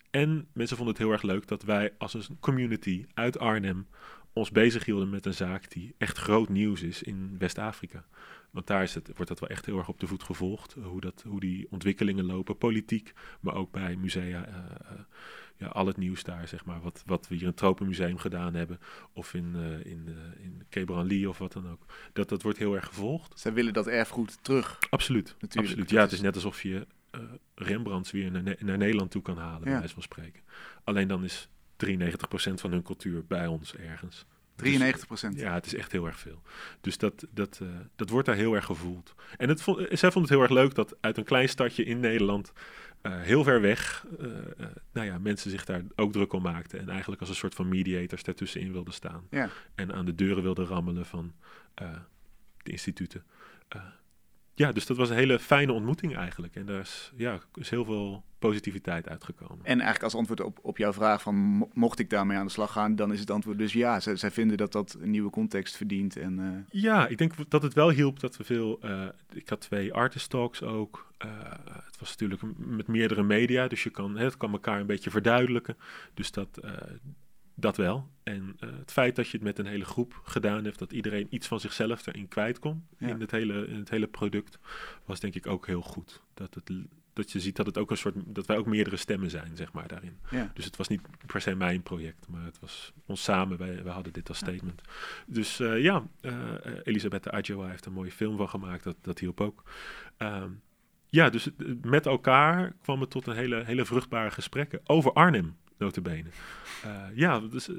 [0.10, 3.88] en mensen vonden het heel erg leuk dat wij als een community uit Arnhem
[4.34, 8.06] ons bezighielden met een zaak die echt groot nieuws is in West-Afrika.
[8.52, 10.76] Want daar is het, wordt dat wel echt heel erg op de voet gevolgd.
[10.76, 14.46] eh, Hoe, dat, hoe die ontwikkelingen lopen, politiek, maar ook bij musea.
[14.46, 15.00] eh, eh,
[15.56, 16.82] ja, al het nieuws daar, zeg maar.
[16.82, 18.80] Wat, wat we hier in het Tropenmuseum gedaan hebben.
[19.14, 21.86] Of in, eh in, eh in of wat dan ook.
[22.14, 23.40] Dat, dat wordt heel erg gevolgd.
[23.40, 24.78] Zij willen dat erfgoed terug.
[24.90, 25.36] Absoluut.
[25.40, 25.68] Natuurlijk.
[25.70, 25.90] absoluut.
[25.90, 27.20] Ja, het is- net alsof je eh
[27.56, 29.78] Rembrandts weer naar, Ne- naar Nederland toe kan halen, bij Ja.
[29.80, 30.42] wijze van spreken.
[30.84, 31.50] Alleen dan is
[31.88, 34.26] 93% van hun cultuur bij ons ergens.
[34.56, 35.40] 93 procent.
[35.40, 36.42] Ja, het is echt heel erg veel.
[36.82, 39.16] Dus dat, dat, eh, dat wordt daar heel erg gevoeld.
[39.38, 42.00] En het vond, zij vond het heel erg leuk dat uit een klein stadje in
[42.00, 42.52] Nederland,
[43.02, 46.80] eh, heel ver weg, eh, eh, nou ja, mensen zich daar ook druk om maakten.
[46.80, 49.28] En eigenlijk als een soort van mediators daartussenin wilden staan.
[49.30, 49.50] Ja.
[49.76, 51.34] En aan de deuren wilden rammelen van
[51.74, 51.92] eh,
[52.64, 53.24] de instituten.
[53.68, 53.82] Eh,
[54.54, 56.56] ja, dus dat was een hele fijne ontmoeting eigenlijk.
[56.56, 59.66] En daar is, ja, is heel veel positiviteit uitgekomen.
[59.66, 62.52] En eigenlijk als antwoord op, op jouw vraag van mo- mocht ik daarmee aan de
[62.52, 64.00] slag gaan, dan is het antwoord dus ja.
[64.00, 66.18] Zij, zij vinden dat dat een nieuwe context verdient.
[66.18, 68.80] En, eh, Ja, ik denk dat het wel hielp dat we veel.
[68.82, 71.14] eh, ik had twee artist talks ook.
[71.18, 71.30] Eh,
[71.86, 75.78] het was natuurlijk met meerdere media, dus je kan, het kan elkaar een beetje verduidelijken.
[76.14, 76.60] Dus dat,
[77.56, 78.08] dat wel.
[78.24, 81.48] En het feit dat je het met een hele groep gedaan hebt, dat iedereen iets
[81.48, 83.08] van zichzelf erin kwijt kon Ja.
[83.08, 84.60] in, het hele, in het hele product,
[85.06, 86.22] was denk ik ook heel goed.
[86.34, 86.72] Dat, het,
[87.20, 89.72] dat je ziet dat het ook een soort, dat wij ook meerdere stemmen zijn, zeg
[89.72, 90.18] maar, daarin.
[90.30, 90.52] ja.
[90.54, 93.58] Dus het was niet per se mijn project, maar het was ons samen.
[93.58, 94.82] Wij, wij hadden dit als statement.
[95.28, 96.34] Dus eh, ja, eh
[96.84, 98.84] Elisabeth Adjoa heeft een mooie film van gemaakt.
[98.84, 99.64] Dat, dat hielp ook.
[100.18, 100.50] Ehm,
[101.10, 101.50] ja, dus
[101.82, 104.80] met elkaar kwam het tot een hele, hele vruchtbare gesprekken.
[104.84, 106.30] Over Arnhem, notabene.
[106.84, 107.70] Eh ja, dus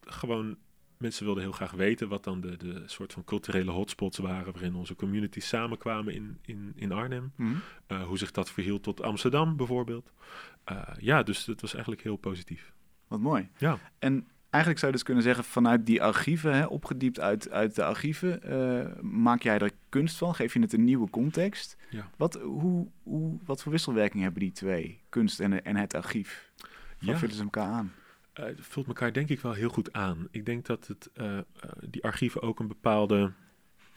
[0.00, 0.56] gewoon...
[1.02, 4.52] Mensen wilden heel graag weten wat dan de, de soort van culturele hotspots waren...
[4.52, 7.32] waarin onze communities samenkwamen in, in, in Arnhem.
[7.36, 7.52] Hm.
[7.86, 10.12] Eh, hoe zich dat verhield tot Amsterdam bijvoorbeeld.
[10.64, 12.72] Eh, ja, dus het was eigenlijk heel positief.
[13.08, 13.48] Wat mooi.
[13.56, 13.78] Ja.
[13.98, 17.84] En eigenlijk zou je dus kunnen zeggen, vanuit die archieven, hè, opgediept uit, uit de
[17.84, 20.34] archieven, eh, maak jij er kunst van?
[20.34, 21.76] Geef je het een nieuwe context?
[21.90, 22.10] Ja.
[22.16, 26.52] Wat, hoe, hoe, wat voor wisselwerking hebben die twee, kunst en, en het archief?
[26.56, 26.66] Wat
[26.98, 27.92] Ja, vullen ze elkaar aan?
[28.32, 30.28] Eh, het vult elkaar denk ik wel heel goed aan.
[30.30, 31.44] Ik denk dat het, eh, eh,
[31.80, 33.32] die archieven ook een bepaalde...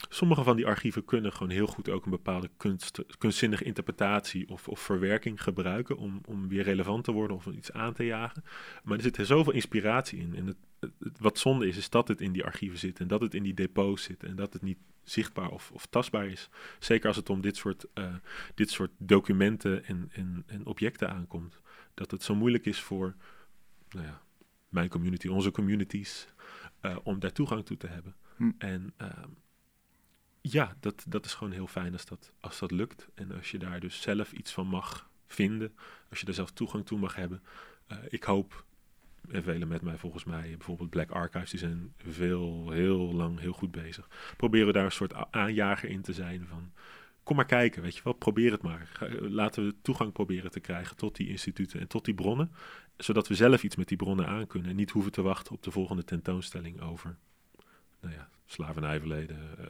[0.08, 4.68] Sommige van die archieven kunnen gewoon heel goed ook een bepaalde kunst, kunstzinnige interpretatie of,
[4.68, 8.44] of verwerking gebruiken om, om weer relevant te worden of iets aan te jagen.
[8.82, 10.34] Maar er zit er zoveel inspiratie in.
[10.34, 10.56] En het,
[11.18, 13.54] wat zonde is, is dat het in die archieven zit en dat het in die
[13.54, 16.48] depots zit en dat het niet zichtbaar of, of tastbaar is.
[16.78, 17.86] Zeker als het om dit soort,
[18.54, 21.60] dit soort documenten en, en, en objecten aankomt.
[21.94, 23.14] Dat het zo moeilijk is voor
[23.90, 24.22] nou ja,
[24.68, 26.28] mijn community, onze communities,
[26.80, 28.14] eh, om daar toegang toe te hebben.
[28.36, 28.50] Hm.
[28.58, 29.28] En ehm,
[30.40, 33.08] ja, dat, dat is gewoon heel fijn als dat, als dat lukt.
[33.14, 35.74] En als je daar dus zelf iets van mag vinden,
[36.10, 37.42] als je er zelf toegang toe mag hebben.
[37.92, 38.64] Uh, ik hoop,
[39.30, 43.52] en velen met mij volgens mij, bijvoorbeeld Black Archives, die zijn veel, heel lang, heel
[43.52, 44.08] goed bezig.
[44.36, 46.72] Proberen daar een soort aanjager in te zijn van,
[47.26, 49.08] kom maar kijken, weet je wel, probeer het maar.
[49.20, 52.50] Laten we toegang proberen te krijgen tot die instituten en tot die bronnen,
[52.96, 55.62] zodat we zelf iets met die bronnen aan kunnen en niet hoeven te wachten op
[55.62, 57.16] de volgende tentoonstelling over,
[58.00, 59.66] nou ja, slavernijverleden, uh,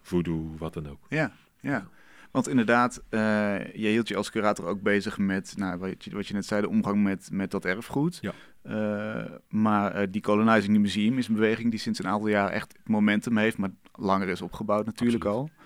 [0.00, 1.06] voodoo, wat dan ook.
[1.08, 1.88] Ja, ja.
[2.30, 6.26] Want inderdaad, uh, je hield je als curator ook bezig met, nou, wat, je, wat
[6.26, 8.18] je net zei, de omgang met, met dat erfgoed.
[8.20, 8.32] Ja.
[8.62, 12.50] Uh, maar uh, die Colonizing the Museum is een beweging die sinds een aantal jaar
[12.50, 15.50] echt momentum heeft, maar langer is opgebouwd natuurlijk Absoluut.
[15.50, 15.64] al.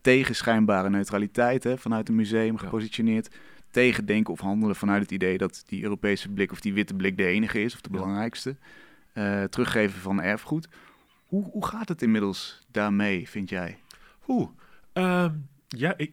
[0.00, 3.28] Tegen schijnbare neutraliteit hè, vanuit een museum gepositioneerd.
[3.32, 3.38] Ja.
[3.70, 7.16] Tegen denken of handelen vanuit het idee dat die Europese blik of die witte blik
[7.16, 8.56] de enige is of de belangrijkste.
[9.50, 10.68] teruggeven van erfgoed.
[11.26, 13.78] Hoe, hoe gaat het inmiddels daarmee, vind jij?
[14.28, 14.48] Oeh,
[14.94, 15.26] uh,
[15.68, 16.12] ja, ik,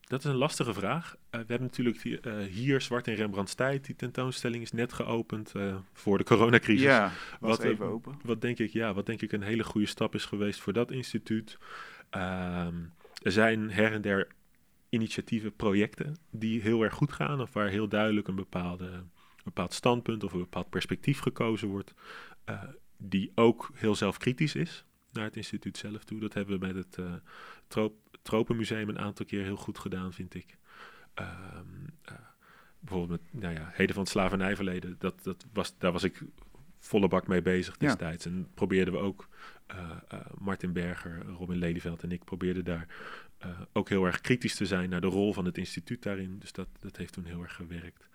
[0.00, 1.14] dat is een lastige vraag.
[1.14, 3.84] Uh, we hebben natuurlijk die, uh, hier Zwart in Rembrandtstijd.
[3.84, 6.84] Die tentoonstelling is net geopend uh, voor de coronacrisis.
[6.84, 8.18] Ja, was wat, even open.
[8.22, 10.90] Wat denk ik, ja, wat denk ik een hele goede stap is geweest voor dat
[10.90, 11.58] instituut.
[12.12, 12.76] Ehm,
[13.22, 14.28] er zijn her en der
[14.88, 17.40] initiatieven, projecten die heel erg goed gaan.
[17.40, 19.02] Of waar heel duidelijk een, bepaalde,
[19.44, 21.94] bepaald standpunt of een bepaald perspectief gekozen wordt
[23.08, 26.20] die ook heel zelfkritisch is naar het instituut zelf toe.
[26.20, 27.12] Dat hebben we met het uh,
[27.66, 30.56] Trop Tropenmuseum een aantal keer heel goed gedaan, vind ik.
[31.20, 31.26] Uh,
[32.10, 32.14] uh,
[32.78, 36.22] bijvoorbeeld met nou ja, Heden van het Slavernijverleden, dat, dat was, daar was ik
[36.82, 38.24] volle bak mee bezig destijds.
[38.24, 38.30] Ja.
[38.30, 39.28] En probeerden we ook,
[39.70, 39.90] uh,
[40.38, 42.86] Martin Berger, Robin Lelyveld en ik probeerden daar
[43.72, 46.38] ook heel erg kritisch te zijn naar de rol van het instituut daarin.
[46.38, 48.08] Dus dat, dat heeft toen heel erg gewerkt.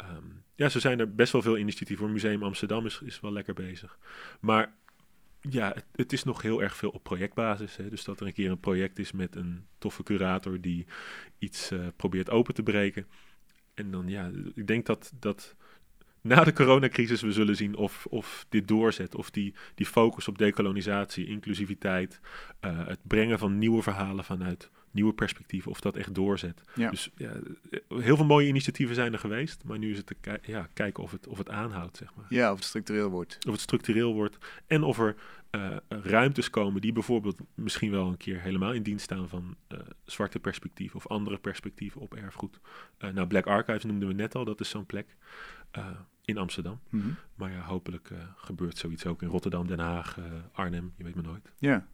[0.00, 2.04] Um, ja, zo zijn er best wel veel initiatieven.
[2.04, 3.98] Voor Museum Amsterdam is, is wel lekker bezig.
[4.40, 4.72] Maar
[5.40, 7.76] ja, het, het, is nog heel erg veel op projectbasis.
[7.76, 7.88] Hè?
[7.88, 10.86] Dus dat er een keer een project is met een toffe curator die
[11.38, 13.06] iets probeert open te breken.
[13.74, 15.56] En dan ja, ik denk dat, dat
[16.20, 19.14] na de coronacrisis we zullen zien of, of dit doorzet.
[19.14, 22.20] Of die, die focus op decolonisatie, inclusiviteit,
[22.64, 26.62] uh, het brengen van nieuwe verhalen vanuit nieuwe perspectieven, of dat echt doorzet.
[26.74, 26.90] Ja.
[26.90, 27.32] Dus ja,
[27.88, 31.02] heel veel mooie initiatieven zijn er geweest, maar nu is het te ki ja, kijken
[31.02, 32.26] of het, of het aanhoudt, zeg maar.
[32.28, 33.38] Ja, of het structureel wordt.
[33.46, 35.14] Of het structureel wordt en of er
[35.50, 39.78] uh, ruimtes komen die bijvoorbeeld misschien wel een keer helemaal in dienst staan van uh,
[40.04, 42.60] zwarte perspectieven of andere perspectieven op erfgoed.
[42.98, 45.16] Uh, nou, Black Archives noemden we net al, dat is zo'n plek
[46.24, 46.80] in Amsterdam.
[46.90, 47.16] Mm -hmm.
[47.34, 50.18] Maar ja, hopelijk gebeurt zoiets ook in Rotterdam, Den Haag,
[50.52, 51.52] Arnhem, je weet maar nooit.
[51.58, 51.86] Ja.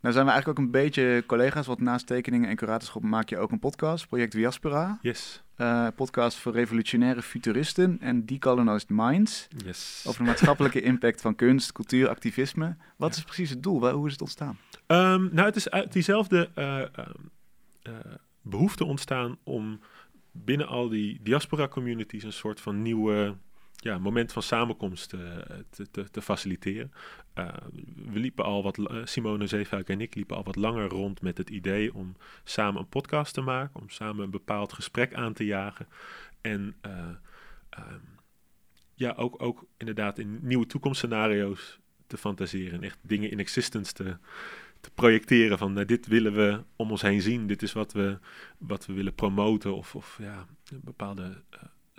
[0.00, 3.38] Nou zijn we eigenlijk ook een beetje collega's, want naast tekeningen en curatorschap maak je
[3.38, 4.98] ook een podcast, Project Diaspora.
[5.02, 5.42] Yes.
[5.56, 9.48] Uh, podcast voor revolutionaire futuristen en decolonized minds.
[9.64, 10.04] Yes.
[10.06, 12.76] Over de maatschappelijke impact van kunst, cultuur, activisme.
[12.96, 13.18] Wat ja.
[13.18, 13.90] is precies het doel?
[13.90, 14.58] Hoe is het ontstaan?
[14.86, 16.82] Um, nou, het is uit diezelfde uh,
[17.82, 17.92] uh,
[18.42, 19.80] behoefte ontstaan om
[20.32, 23.36] binnen al die diaspora communities een soort van nieuwe
[23.80, 25.20] ja, moment van samenkomst uh,
[25.70, 26.92] te, te, te, faciliteren.
[27.34, 27.48] Uh,
[28.10, 31.38] we liepen al wat, uh, Simone Zeefuik en ik liepen al wat langer rond met
[31.38, 35.44] het idee om samen een podcast te maken, om samen een bepaald gesprek aan te
[35.44, 35.86] jagen.
[36.40, 37.20] En um,
[38.94, 44.16] ja, ook, ook inderdaad in nieuwe toekomstscenario's te fantaseren en echt dingen in existence te,
[44.80, 48.18] te projecteren van dit willen we om ons heen zien, dit is wat we,
[48.58, 51.42] wat we willen promoten of, of ja, een bepaalde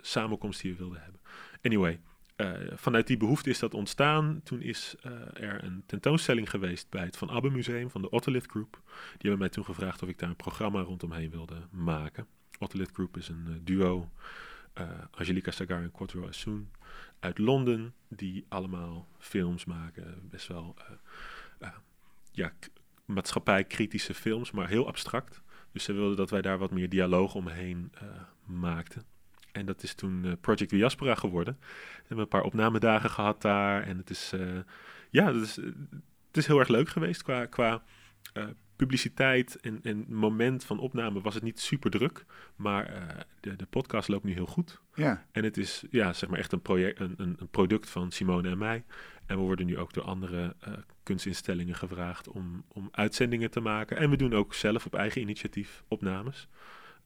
[0.00, 1.20] samenkomst die we wilden hebben.
[1.62, 2.00] Anyway,
[2.36, 4.40] uh, vanuit die behoefte is dat ontstaan.
[4.44, 8.46] Toen is uh, er een tentoonstelling geweest bij het Van Abbe Museum van de Otolith
[8.46, 8.80] Group.
[8.94, 12.26] Die hebben mij toen gevraagd of ik daar een programma rondomheen wilde maken.
[12.58, 14.10] Otolith Group is een uh, duo,
[15.10, 16.70] Angelica Sagar en Quattro Assoun,
[17.18, 20.28] uit Londen, die allemaal films maken.
[20.30, 20.76] Best wel
[22.32, 22.52] ja,
[23.04, 25.42] maatschappijkritische films, maar heel abstract.
[25.72, 27.92] Dus ze wilden dat wij daar wat meer dialoog omheen
[28.44, 29.04] maakten.
[29.52, 31.56] En dat is toen uh, Project Diaspora geworden.
[31.60, 33.82] We hebben een paar opnamedagen gehad daar.
[33.82, 34.58] En het is, uh,
[35.10, 35.56] ja, het is,
[36.26, 37.82] het is heel erg leuk geweest qua, qua
[38.34, 38.44] uh,
[38.76, 42.24] publiciteit en, en moment van opname was het niet super druk.
[42.56, 44.80] Maar de, de podcast loopt nu heel goed.
[44.94, 45.26] Ja.
[45.32, 48.48] En het is ja, zeg maar echt een, project, een, een, een product van Simone
[48.48, 48.84] en mij.
[49.26, 50.56] En we worden nu ook door andere
[51.02, 53.96] kunstinstellingen gevraagd om, om uitzendingen te maken.
[53.96, 56.48] En we doen ook zelf op eigen initiatief opnames.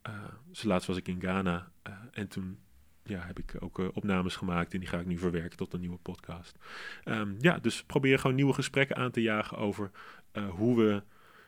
[0.09, 0.15] Uh,
[0.49, 2.59] dus laatst was ik in Ghana uh, en toen
[3.03, 5.81] ja, heb ik ook uh, opnames gemaakt en die ga ik nu verwerken tot een
[5.81, 6.59] nieuwe podcast.
[7.05, 9.91] Um, ja, dus probeer gewoon nieuwe gesprekken aan te jagen over
[10.51, 11.03] hoe we,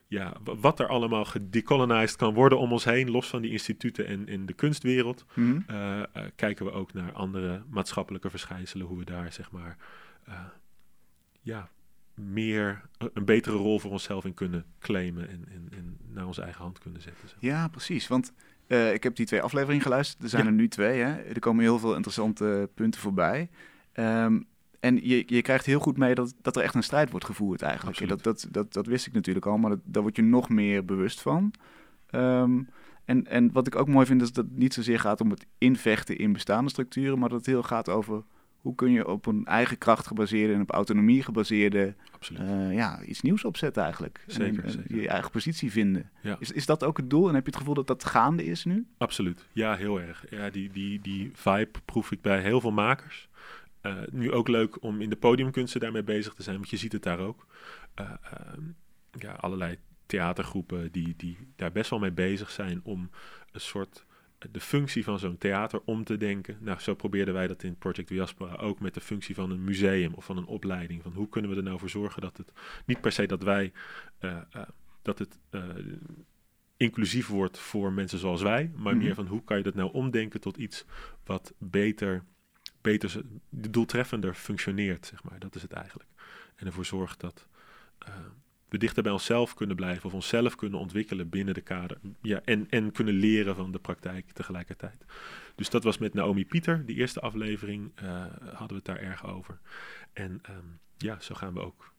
[0.07, 4.29] ja, wat er allemaal gedecolonized kan worden om ons heen, los van die instituten en
[4.29, 5.25] in de kunstwereld.
[5.35, 6.07] Mm -hmm.
[6.35, 9.77] kijken we ook naar andere maatschappelijke verschijnselen, hoe we daar zeg maar,
[11.41, 11.71] ja,
[12.17, 16.63] meer een betere rol voor onszelf in kunnen claimen en, en, en naar onze eigen
[16.63, 17.29] hand kunnen zetten.
[17.39, 18.09] Ja, precies.
[18.09, 18.33] Want
[18.69, 20.23] uh, ik heb die twee afleveringen geluisterd.
[20.23, 21.01] Er zijn er nu twee.
[21.01, 21.13] Hè?
[21.13, 23.49] Er komen heel veel interessante punten voorbij.
[23.95, 24.47] Um,
[24.81, 27.63] en je, je krijgt heel goed mee dat, dat er echt een strijd wordt gevoerd
[27.63, 28.09] eigenlijk.
[28.09, 30.85] Dat, dat, dat, dat wist ik natuurlijk al, maar dat, daar word je nog meer
[30.85, 31.53] bewust van.
[32.11, 32.69] Um,
[33.05, 35.47] en, en wat ik ook mooi vind is dat het niet zozeer gaat om het
[35.59, 38.23] invechten in bestaande structuren, maar dat het heel gaat over
[38.67, 41.95] hoe kun je op een eigen kracht gebaseerde en op autonomie gebaseerde
[42.33, 44.25] uh, ja, iets nieuws opzetten eigenlijk.
[44.27, 46.11] Zeker, en, je eigen positie vinden.
[46.39, 48.65] Is, is dat ook het doel en heb je het gevoel dat dat gaande is
[48.65, 48.87] nu?
[48.99, 50.25] Absoluut, ja heel erg.
[50.31, 53.29] Ja, die, die, die vibe proef ik bij heel veel makers.
[53.83, 56.93] Uh, nu ook leuk om in de podiumkunsten daarmee bezig te zijn, want je ziet
[56.93, 57.47] het daar ook.
[58.01, 58.11] Uh,
[59.11, 59.77] ja, allerlei
[60.07, 63.11] theatergroepen die, die daar best wel mee bezig zijn om
[63.53, 64.06] een soort
[64.51, 66.59] de functie van zo'n theater om te denken.
[66.61, 70.15] Nou, zo probeerden wij dat in Project Diaspora ook met de functie van een museum
[70.15, 71.03] of van een opleiding.
[71.03, 72.53] Van hoe kunnen we er nou voor zorgen dat het
[72.87, 73.73] niet per se dat wij
[74.21, 74.63] uh, uh,
[75.03, 75.63] dat het uh,
[76.77, 78.99] inclusief wordt voor mensen zoals wij, maar mm -hmm.
[78.99, 80.85] meer van hoe kan je dat nou omdenken tot iets
[81.25, 82.25] wat beter,
[82.81, 85.39] beter doeltreffender functioneert, zeg maar.
[85.39, 86.09] Dat is het eigenlijk.
[86.57, 87.49] En ervoor zorgt dat
[88.69, 91.99] we dichter bij onszelf kunnen blijven of onszelf kunnen ontwikkelen binnen de kader.
[92.23, 95.05] Ja, en, en kunnen leren van de praktijk tegelijkertijd.
[95.55, 99.27] Dus dat was met Naomi Pieter, die eerste aflevering, uh, hadden we het daar erg
[99.27, 99.59] over.
[100.13, 101.95] En um, ja, zo gaan we ook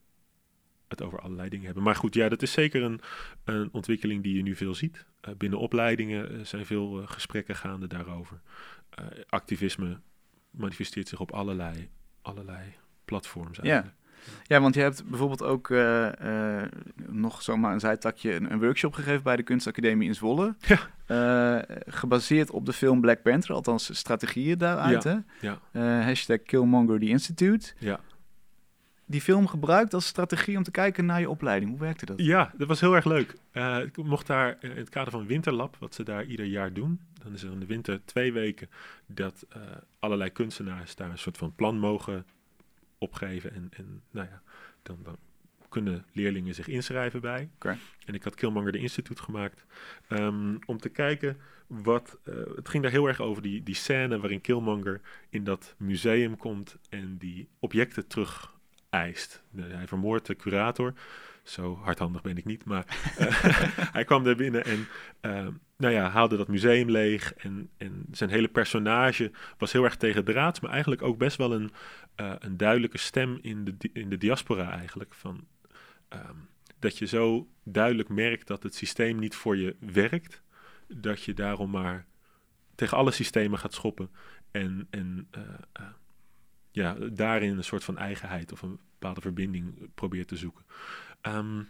[0.88, 1.84] het over allerlei dingen hebben.
[1.84, 3.02] Maar goed, ja, dat is zeker een,
[3.44, 5.06] een ontwikkeling die je nu veel ziet.
[5.28, 8.42] Uh, binnen opleidingen uh, zijn veel gesprekken gaande daarover.
[9.30, 10.00] activisme
[10.52, 11.90] manifesteert zich op allerlei,
[12.22, 12.74] allerlei
[13.06, 13.96] platforms eigenlijk.
[14.00, 14.07] Ja.
[14.44, 16.62] Ja, want je hebt bijvoorbeeld ook uh, uh,
[17.08, 20.56] nog zomaar een zijtakje een, een, workshop gegeven bij de Kunstacademie in Zwolle.
[20.60, 20.80] Ja.
[21.08, 25.04] Uh, gebaseerd op de film Black Panther, althans strategieën daaruit.
[25.04, 25.24] Ja.
[25.40, 25.50] Hè?
[25.80, 26.02] Ja.
[26.02, 27.74] hashtag Killmonger the Institute.
[27.78, 28.00] Ja.
[29.06, 31.72] Die film gebruikt als strategie om te kijken naar je opleiding.
[31.72, 32.22] Hoe werkte dat?
[32.22, 33.36] Ja, dat was heel erg leuk.
[33.86, 37.00] ik mocht daar in het kader van Winterlab, wat ze daar ieder jaar doen.
[37.24, 38.70] Dan is er in de winter twee weken
[39.06, 39.46] dat
[40.00, 42.26] allerlei kunstenaars daar een soort van plan mogen
[42.98, 43.54] opgeven.
[43.54, 44.42] En, en nou ja,
[44.84, 45.18] dan, dan
[45.70, 47.50] kunnen leerlingen zich inschrijven bij.
[47.56, 47.78] Okay.
[48.06, 49.66] En ik had Killmonger de instituut gemaakt
[50.10, 52.18] um, om te kijken wat...
[52.24, 56.38] Uh, het ging daar heel erg over die, die scène waarin Killmonger in dat museum
[56.38, 58.56] komt en die objecten terug
[58.90, 59.44] eist.
[59.56, 60.94] Hij vermoordt de curator.
[61.48, 62.86] Zo hardhandig ben ik niet, maar
[63.20, 63.28] uh,
[63.96, 64.88] hij kwam daar binnen en
[65.22, 67.34] uh, nou ja, haalde dat museum leeg.
[67.34, 71.54] En, en zijn hele personage was heel erg tegen draad, maar eigenlijk ook best wel
[71.54, 71.72] een,
[72.18, 75.14] uh, een duidelijke stem in de, in de diaspora eigenlijk.
[75.14, 75.48] Van,
[76.10, 80.42] um, dat je zo duidelijk merkt dat het systeem niet voor je werkt,
[80.88, 82.06] dat je daarom maar
[82.76, 84.10] tegen alle systemen gaat schoppen
[84.52, 85.30] en, en
[86.72, 90.66] ja, daarin een soort van eigenheid of een bepaalde verbinding probeert te zoeken.
[91.36, 91.70] Um,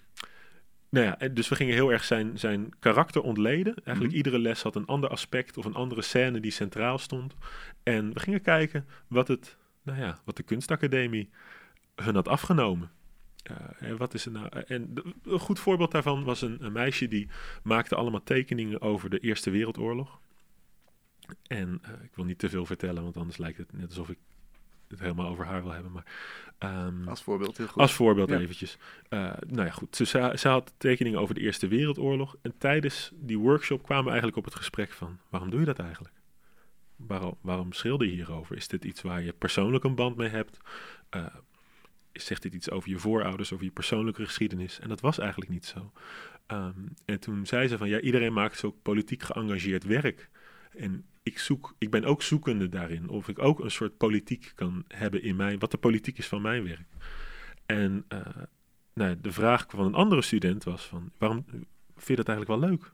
[0.90, 3.74] nou ja, dus we gingen heel erg zijn, zijn karakter ontleden.
[3.74, 4.16] Eigenlijk -hmm.
[4.16, 7.36] iedere les had een ander aspect of een andere scène die centraal stond.
[7.84, 11.30] En we gingen kijken wat, het, nou ja, wat de kunstacademie
[11.96, 12.92] hun had afgenomen.
[13.52, 14.50] Uh, en wat is er nou?
[14.50, 14.94] En
[15.24, 17.30] een goed voorbeeld daarvan was een, een, meisje die
[17.64, 20.20] maakte allemaal tekeningen over de Eerste Wereldoorlog.
[21.48, 24.18] En uh, ik wil niet te veel vertellen, want anders lijkt het net alsof ik
[24.88, 25.92] het helemaal over haar wil hebben.
[25.92, 26.06] Maar,
[26.88, 27.82] um, als voorbeeld heel goed.
[27.82, 28.40] Als voorbeeld ja.
[28.40, 28.78] eventjes.
[29.10, 29.96] Uh, nou ja, goed.
[29.96, 32.36] Ze, ze had tekeningen over de Eerste Wereldoorlog.
[32.42, 35.20] En tijdens die workshop kwamen we eigenlijk op het gesprek van...
[35.30, 36.16] waarom doe je dat eigenlijk?
[36.96, 38.56] Waarom, waarom schilder je hierover?
[38.56, 40.60] Is dit iets waar je persoonlijk een band mee hebt?
[41.16, 41.26] Uh,
[42.14, 44.80] zegt dit iets over je voorouders, over je persoonlijke geschiedenis?
[44.80, 45.92] En dat was eigenlijk niet zo.
[46.48, 50.30] Um, en toen zei ze van, ja, iedereen maakt zo politiek geëngageerd werk.
[50.78, 53.10] En ik, zoek, ik ben ook zoekende daarin.
[53.10, 55.58] Of ik ook een soort politiek kan hebben in mij.
[55.58, 56.88] Wat de politiek is van mijn werk.
[57.66, 58.20] En uh,
[58.94, 61.12] nou, de vraag van een andere student was van...
[61.18, 61.46] Waarom
[61.96, 62.92] vind je dat eigenlijk wel leuk?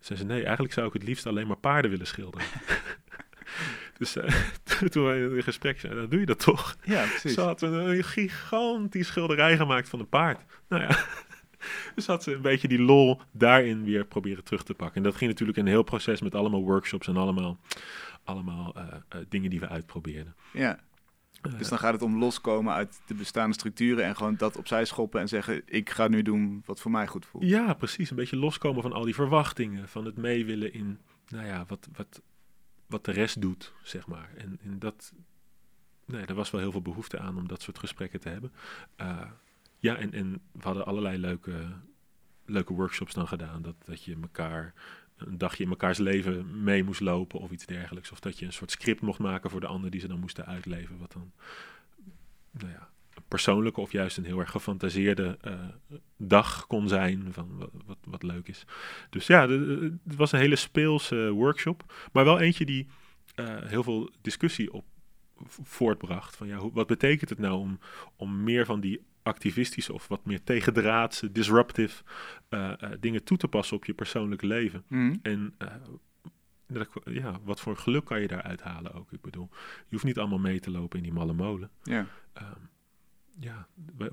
[0.00, 2.46] Zei ze, nee, eigenlijk zou ik het liefst alleen maar paarden willen schilderen.
[3.98, 4.24] dus uh,
[4.90, 6.76] toen wij in gesprek zijn, dan doe je dat toch?
[6.84, 7.34] Ja, precies.
[7.34, 10.44] Ze had een gigantisch schilderij gemaakt van een paard.
[10.68, 11.06] Nou ja...
[11.94, 14.96] Dus had ze een beetje die lol daarin weer proberen terug te pakken.
[14.96, 17.58] En dat ging natuurlijk een heel proces met allemaal workshops en allemaal,
[18.24, 20.34] allemaal uh, uh, dingen die we uitprobeerden.
[20.52, 20.78] Ja.
[21.58, 25.20] Dus dan gaat het om loskomen uit de bestaande structuren en gewoon dat opzij schoppen
[25.20, 27.44] en zeggen: Ik ga nu doen wat voor mij goed voelt.
[27.44, 28.10] Ja, precies.
[28.10, 30.98] Een beetje loskomen van al die verwachtingen, van het meewillen in,
[31.28, 32.22] nou ja, wat, wat,
[32.86, 34.30] wat de rest doet, zeg maar.
[34.36, 35.12] En, en dat,
[36.06, 38.52] nee, er was wel heel veel behoefte aan om dat soort gesprekken te hebben.
[39.00, 39.20] Uh,
[39.84, 41.54] ja, en, en we hadden allerlei leuke,
[42.44, 43.62] leuke workshops dan gedaan.
[43.62, 44.74] Dat, dat je elkaar
[45.16, 48.12] een dagje in mekaars leven mee moest lopen of iets dergelijks.
[48.12, 50.46] Of dat je een soort script mocht maken voor de ander die ze dan moesten
[50.46, 50.98] uitleven.
[50.98, 51.32] Wat dan,
[52.50, 52.88] nou ja,
[53.28, 55.52] persoonlijke of juist een heel erg gefantaseerde uh,
[56.16, 58.64] dag kon zijn van wat, wat, leuk is.
[59.10, 62.86] Dus ja, het was een hele speelse workshop, maar wel eentje die
[63.36, 64.84] uh, heel veel discussie op
[65.62, 66.36] voortbracht.
[66.36, 67.78] Van ja, hoe, wat betekent het nou om,
[68.16, 72.02] om meer van die activistische of wat meer tegendraadse, disruptive
[72.50, 74.84] uh, uh, dingen toe te passen op je persoonlijk leven.
[74.88, 75.14] Mhm.
[75.22, 75.54] En
[77.04, 79.12] ja, wat voor geluk kan je daaruit halen ook?
[79.12, 81.70] Ik bedoel, je hoeft niet allemaal mee te lopen in die malle molen.
[81.82, 82.06] Ja.
[82.42, 82.68] Um,
[83.38, 83.66] ja,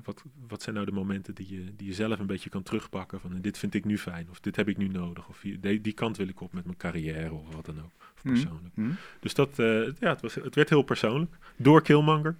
[0.04, 3.20] wat, wat zijn nou de momenten die je, die je zelf een beetje kan terugpakken
[3.20, 5.92] van dit vind ik nu fijn of dit heb ik nu nodig of die, die
[5.92, 8.34] kant wil ik op met mijn carrière of wat dan ook, of Mhm.
[8.34, 8.76] persoonlijk.
[8.76, 8.90] Mhm.
[9.20, 12.36] Dus dat, eh, ja, het, was, het werd heel persoonlijk door Killmonger.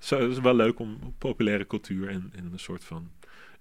[0.00, 3.10] Zo, het is wel leuk om populaire cultuur en, en een soort van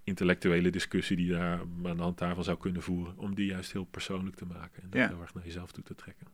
[0.03, 3.83] intellectuele discussie die daar aan de hand daarvan zou kunnen voeren, om die juist heel
[3.85, 5.07] persoonlijk te maken en dat Ja.
[5.07, 6.27] heel erg naar jezelf toe te trekken.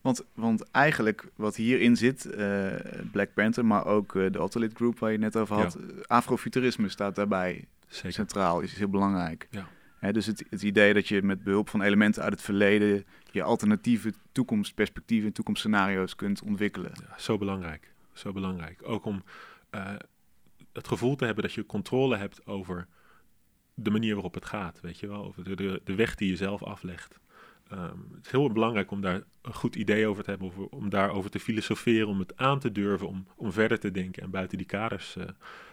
[0.00, 2.74] Want, want eigenlijk wat hierin zit, eh,
[3.12, 6.88] Black Panther, maar ook eh, de Autolit Group waar je net over had, eh, afrofuturisme
[6.88, 8.12] staat daarbij Zeker.
[8.12, 9.48] centraal, is heel belangrijk.
[9.50, 9.68] Ja.
[9.98, 13.42] Hè, dus het, het idee dat je met behulp van elementen uit het verleden je
[13.42, 16.90] alternatieve toekomstperspectieven en toekomstscenario's kunt ontwikkelen.
[16.94, 17.91] Ja, zo belangrijk.
[18.12, 18.80] Zo belangrijk.
[18.82, 19.22] Ook om
[19.70, 19.94] eh,
[20.72, 22.86] het gevoel te hebben dat je controle hebt over
[23.74, 24.80] de manier waarop het gaat.
[24.80, 27.20] Weet je wel, over de, de, de weg die je zelf aflegt.
[27.68, 30.88] Ehm, het is heel belangrijk om daar een goed idee over te hebben, over, om
[30.88, 34.58] daarover te filosoferen, om het aan te durven, om, om verder te denken en buiten
[34.58, 35.28] die kaders, eh,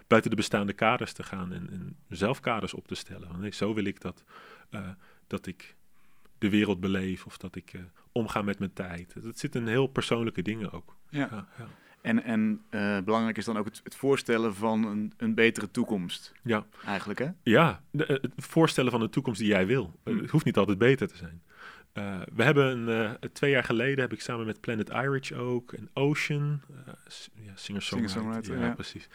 [0.07, 3.27] buiten de bestaande kaders te gaan en, en zelf kaders op te stellen.
[3.27, 4.23] Want nee, zo wil ik dat,
[4.69, 4.89] eh,
[5.27, 5.75] dat ik
[6.37, 7.79] de wereld beleef of dat ik
[8.11, 9.13] omga met mijn tijd.
[9.13, 10.95] Het zit in heel persoonlijke dingen ook.
[11.09, 11.27] Ja.
[11.31, 11.67] Ja, ja.
[12.01, 16.33] En, en eh, belangrijk is dan ook het, het voorstellen van een, een betere toekomst,
[16.43, 17.27] Ja, eigenlijk hè?
[17.43, 19.99] ja de- eh, het voorstellen van de toekomst die jij wil.
[20.03, 20.21] Eh, Hmm.
[20.21, 21.41] Het hoeft niet altijd beter te zijn.
[22.33, 26.61] We hebben twee jaar geleden heb ik samen met Planet Irish ook en Ocean,
[27.07, 28.73] s- ja, singer-songwriter, Singer-songwriter, ja, ja.
[28.73, 29.07] precies.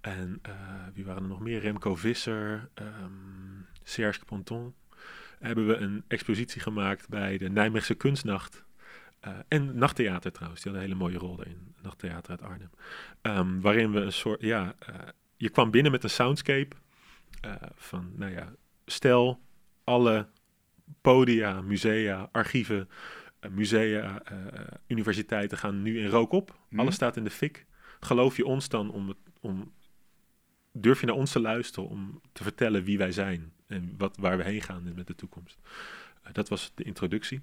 [0.00, 0.40] En
[0.94, 1.60] wie waren er nog meer?
[1.60, 2.86] Remco Visser, ehm
[3.82, 4.74] Serge Ponton.
[5.38, 8.64] Hebben we een expositie gemaakt bij de Nijmeegse Kunstnacht.
[9.22, 11.74] Eh, en Nachttheater trouwens, die had een hele mooie rol daarin.
[11.82, 12.70] Nachttheater uit Arnhem.
[13.20, 14.94] Ehm, waarin we een soort, ja, eh,
[15.36, 16.76] je kwam binnen met een soundscape
[17.40, 18.52] eh, van, nou ja,
[18.86, 19.40] stel
[19.84, 20.28] alle
[21.00, 22.88] podia, musea, archieven,
[23.50, 24.22] musea,
[24.86, 26.58] universiteiten gaan nu in rook op.
[26.68, 26.80] Mhm.
[26.80, 27.66] Alles staat in de fik.
[28.00, 29.72] Geloof je ons dan om, om,
[30.72, 34.36] durf je naar ons te luisteren om te vertellen wie wij zijn en wat, waar
[34.36, 35.58] we heen gaan met de toekomst?
[36.32, 37.40] Dat was de introductie.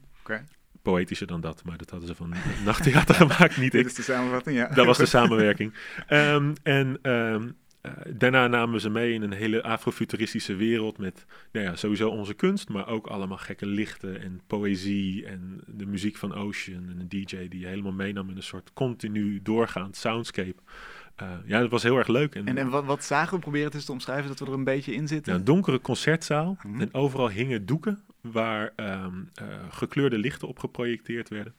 [0.81, 2.33] Poëtischer dan dat, maar dat hadden ze van
[2.65, 3.85] nachttheater gemaakt, niet ik.
[3.85, 4.67] is de samenvatting, ja.
[4.67, 5.73] Dat was de samenwerking.
[6.07, 7.49] Ehm, en ehm,
[7.81, 12.33] eh, daarna namen ze mee in een hele afrofuturistische wereld met nou ja, sowieso onze
[12.33, 17.09] kunst, maar ook allemaal gekke lichten en poëzie en de muziek van Ocean en een
[17.09, 20.55] DJ die je helemaal meenam in een soort continu doorgaand soundscape.
[21.15, 22.35] Eh, ja, dat was heel erg leuk.
[22.35, 23.39] En, En, en wat, wat zagen we?
[23.39, 25.33] Proberen het eens te omschrijven dat we er een beetje in zitten.
[25.33, 26.81] ja, een donkere concertzaal Mhm.
[26.81, 31.55] en overal hingen doeken waar ehm, eh, gekleurde lichten op geprojecteerd werden.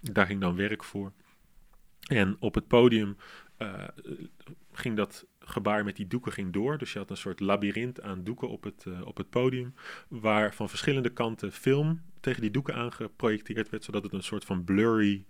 [0.00, 1.12] Daar ging dan werk voor.
[2.06, 3.16] En op het podium
[3.56, 3.84] eh,
[4.72, 6.78] ging dat gebaar met die doeken ging door.
[6.78, 9.74] Dus je had een soort labyrint aan doeken op het, eh, op het podium.
[10.08, 13.84] Waar van verschillende kanten film tegen die doeken aangeprojecteerd werd.
[13.84, 15.24] Zodat het een soort van blurry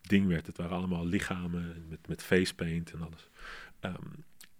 [0.00, 0.46] ding werd.
[0.46, 3.28] Het waren allemaal lichamen met, met facepaint en alles.
[3.80, 4.08] Ehm,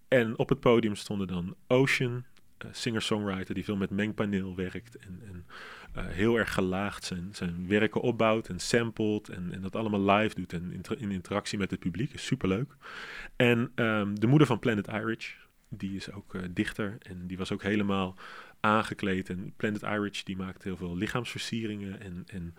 [0.08, 2.24] en op het podium stonden dan Ocean,
[2.70, 5.46] singer-songwriter die veel met mengpaneel werkt en,
[5.92, 10.34] eh, heel erg gelaagd zijn, zijn werken opbouwt en sampled en, en dat allemaal live
[10.34, 12.12] doet en in interactie met het publiek.
[12.12, 12.76] Is superleuk.
[13.36, 15.34] En ehm, de moeder van Planet Irish,
[15.68, 18.16] die is ook eh, dichter en die was ook helemaal
[18.60, 19.28] aangekleed.
[19.28, 22.54] En Planet Irish die maakt heel veel lichaamsversieringen en, en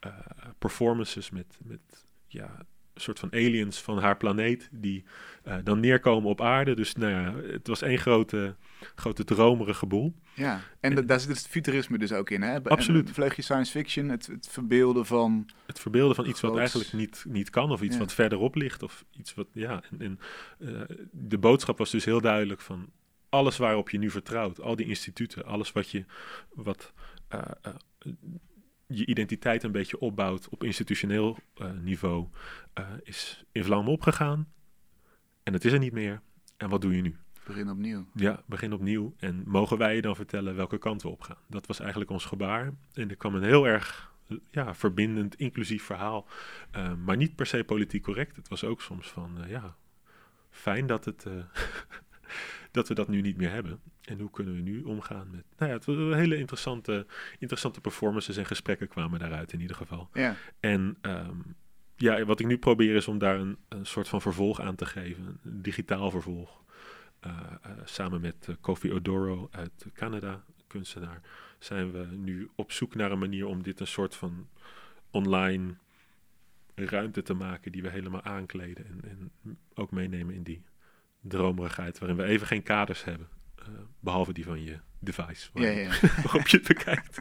[0.00, 0.18] eh,
[0.58, 2.66] performances met, met ja,
[3.00, 5.04] soort van aliens van haar planeet die
[5.42, 6.74] eh, dan neerkomen op aarde.
[6.74, 8.54] Dus nou ja, het was één grote,
[8.94, 10.14] grote dromerige boel.
[10.34, 12.62] Ja, en da- daar zit het futurisme dus ook in, hè?
[12.64, 13.08] Absoluut.
[13.08, 15.46] Een vleugje science fiction, het, het verbeelden van...
[15.66, 18.00] Het verbeelden van iets wat eigenlijk niet, niet kan of iets Ja.
[18.00, 18.82] wat verderop ligt.
[18.82, 20.18] Of iets wat, ja, en, en
[20.88, 22.90] eh, de boodschap was dus heel duidelijk van
[23.28, 26.04] alles waarop je nu vertrouwt, al die instituten, alles wat je,
[26.54, 26.92] wat
[27.28, 27.40] eh,
[28.92, 32.28] je identiteit een beetje opbouwt op institutioneel eh, niveau,
[32.72, 34.52] eh, is in vlammen opgegaan.
[35.42, 36.20] En het is er niet meer.
[36.56, 37.16] En wat doe je nu?
[37.46, 38.06] Begin opnieuw.
[38.14, 39.14] Ja, begin opnieuw.
[39.18, 41.38] En mogen wij je dan vertellen welke kant we op gaan?
[41.48, 42.72] Dat was eigenlijk ons gebaar.
[42.92, 44.14] En er kwam een heel erg
[44.50, 46.26] ja, verbindend, inclusief verhaal.
[46.70, 48.36] eh, maar niet per se politiek correct.
[48.36, 49.76] Het was ook soms van, ja,
[50.50, 51.26] fijn dat, het,
[52.70, 53.80] dat we dat nu niet meer hebben.
[54.04, 55.44] En hoe kunnen we nu omgaan met...
[55.58, 57.06] Nou ja, het was een hele interessante,
[57.38, 60.08] interessante performances en gesprekken kwamen daaruit in ieder geval.
[60.12, 61.36] Ja, En ehm,
[61.96, 64.86] ja, wat ik nu probeer is om daar een, een soort van vervolg aan te
[64.86, 65.38] geven.
[65.44, 66.62] Een digitaal vervolg.
[67.26, 67.32] Uh,
[67.66, 71.20] uh, samen met uh, Kofi Odoro uit Canada, kunstenaar,
[71.58, 74.48] zijn we nu op zoek naar een manier om dit een soort van
[75.10, 75.74] online
[76.74, 80.62] ruimte te maken die we helemaal aankleden en, en ook meenemen in die
[81.22, 83.28] dromerigheid, waarin we even geen kaders hebben,
[84.00, 85.88] behalve die van je device waar, Ja, ja.
[86.24, 87.20] waarop je het bekijkt.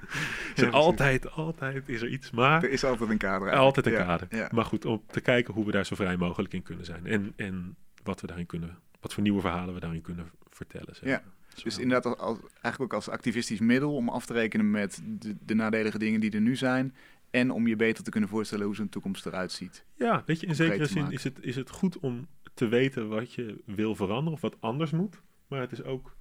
[0.55, 3.47] Dus altijd, altijd is er iets, maar Er is altijd een kader.
[3.47, 3.75] eigenlijk.
[3.75, 4.55] altijd een kader.
[4.55, 7.05] Maar goed, om te kijken hoe we daar zo vrij mogelijk in kunnen zijn.
[7.05, 10.95] En, en wat we daarin kunnen, wat voor nieuwe verhalen we daarin kunnen vertellen.
[10.95, 11.23] Zeg Ja.
[11.55, 11.63] Zo.
[11.63, 15.35] Dus inderdaad, als, als- eigenlijk ook als activistisch middel om af te rekenen met de,
[15.45, 16.95] de nadelige dingen die er nu zijn.
[17.29, 19.85] En om je beter te kunnen voorstellen hoe zo'n toekomst eruit ziet.
[19.95, 22.27] Ja, weet je, in zekere zin is het, is het goed om
[22.59, 25.21] te weten wat je wil veranderen of wat anders moet.
[25.47, 26.15] Maar het is ook,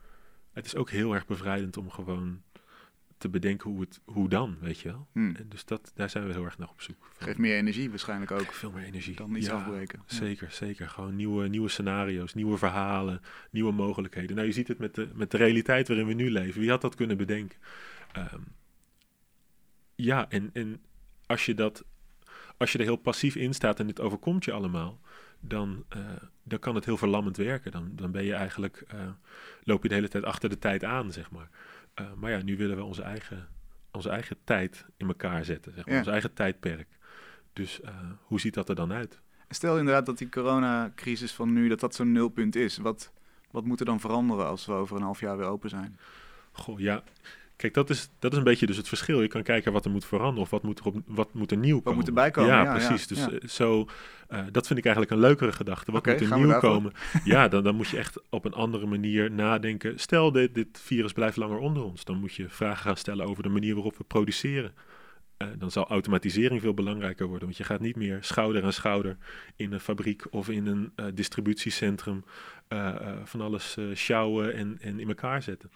[0.52, 2.42] het is ook heel erg bevrijdend om gewoon
[3.16, 5.06] te bedenken hoe, het, hoe dan, weet je wel.
[5.12, 5.34] Hm.
[5.34, 7.10] En dus dat, daar zijn we heel erg naar op zoek.
[7.18, 9.16] Geeft meer energie waarschijnlijk ook veel meer energie.
[9.16, 10.02] dan iets Ja, afbreken.
[10.06, 10.14] Ja.
[10.14, 10.88] Zeker, zeker.
[10.88, 13.20] Gewoon nieuwe, nieuwe scenario's, nieuwe verhalen,
[13.50, 14.36] nieuwe mogelijkheden.
[14.36, 16.60] Nou, je ziet het met de, met de realiteit waarin we nu leven.
[16.60, 17.58] Wie had dat kunnen bedenken?
[18.12, 18.40] Ehm,
[19.94, 20.80] ja, en, en
[21.26, 21.84] als, je dat,
[22.56, 25.00] als je er heel passief in staat en dit overkomt je allemaal,
[25.40, 26.00] dan, eh,
[26.42, 27.72] dan kan het heel verlammend werken.
[27.72, 28.98] Dan, dan ben je eigenlijk, eh,
[29.62, 31.48] loop je de hele tijd achter de tijd aan, zeg maar.
[31.94, 33.48] Eh, maar ja, nu willen we onze eigen,
[33.90, 35.94] onze eigen tijd in elkaar zetten, zeg maar.
[35.94, 36.00] Ja.
[36.00, 36.88] Ons eigen tijdperk.
[37.52, 37.80] Dus
[38.22, 39.20] hoe ziet dat er dan uit?
[39.48, 42.76] Stel inderdaad dat die coronacrisis van nu, dat dat zo'n nulpunt is.
[42.76, 43.12] Wat,
[43.50, 45.98] wat moet er dan veranderen als we over een half jaar weer open zijn?
[46.52, 47.02] Goh, ja.
[47.58, 49.22] Kijk, dat is, dat is een beetje dus het verschil.
[49.22, 51.56] Je kan kijken wat er moet veranderen of wat moet er, op, wat moet er
[51.56, 51.94] nieuw komen.
[51.94, 53.02] moet erbij komen, Ja, ja, precies.
[53.02, 53.30] ja, dus ja.
[53.30, 53.86] eh, zo,
[54.28, 55.92] eh, dat vind ik eigenlijk een leukere gedachte.
[55.92, 56.92] Wat moet er nieuw komen?
[57.24, 59.98] ja, dan, dan moet je echt op een andere manier nadenken.
[59.98, 62.04] Stel, dit, dit virus blijft langer onder ons.
[62.04, 64.72] Dan moet je vragen gaan stellen over de manier waarop we produceren.
[65.36, 67.44] Eh, dan zal automatisering veel belangrijker worden.
[67.44, 69.16] Want je gaat niet meer schouder aan schouder
[69.56, 72.24] in een fabriek of in een distributiecentrum
[73.24, 75.70] van alles sjouwen en, en in elkaar zetten.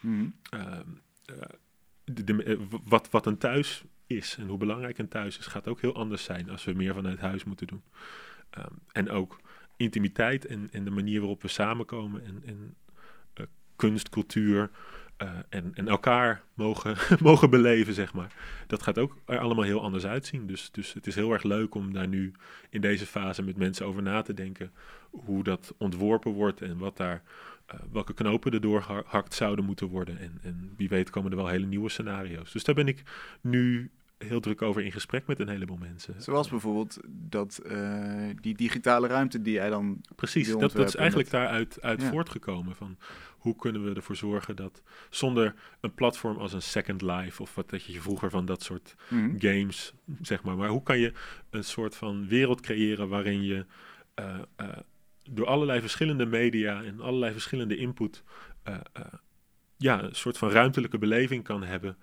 [1.33, 1.37] Eh,
[2.05, 5.81] de, eh, wat, wat een thuis is en hoe belangrijk een thuis is, gaat ook
[5.81, 7.83] heel anders zijn als we meer vanuit huis moeten doen.
[8.51, 9.41] Ehm, en ook
[9.77, 12.77] intimiteit en, de manier waarop we samenkomen en,
[13.35, 13.47] eh,
[13.77, 14.71] kunst, cultuur
[15.17, 16.97] eh, en, en elkaar mogen,
[17.29, 18.35] mogen beleven, zeg maar.
[18.67, 20.47] Dat gaat ook er allemaal heel anders uitzien.
[20.47, 22.33] Dus, dus het is heel erg leuk om daar nu
[22.71, 24.73] in deze fase met mensen over na te denken
[25.11, 27.23] hoe dat ontworpen wordt en wat daar
[27.93, 30.19] welke knopen er doorgehakt zouden moeten worden.
[30.19, 32.53] En, en wie weet komen er wel hele nieuwe scenario's.
[32.53, 33.03] Dus daar ben ik
[33.41, 36.23] nu heel druk over in gesprek met een heleboel mensen.
[36.23, 40.01] Zoals bijvoorbeeld dat, eh, die digitale ruimte die jij dan...
[40.17, 42.11] Precies, dat, dat is eigenlijk daaruit uit Ja.
[42.11, 42.77] voortgekomen.
[42.77, 42.97] Van
[43.39, 47.43] hoe kunnen we ervoor zorgen dat zonder een platform als een Second Life...
[47.43, 49.39] of wat dat je vroeger van dat soort Hm.
[49.39, 50.57] games, zeg maar.
[50.57, 51.13] Maar hoe kan je
[51.51, 53.67] een soort van wereld creëren waarin je
[54.15, 54.69] eh, eh,
[55.31, 58.23] door allerlei verschillende media en allerlei verschillende input
[58.63, 59.03] eh, eh,
[59.77, 61.97] ja, een soort van ruimtelijke beleving kan hebben,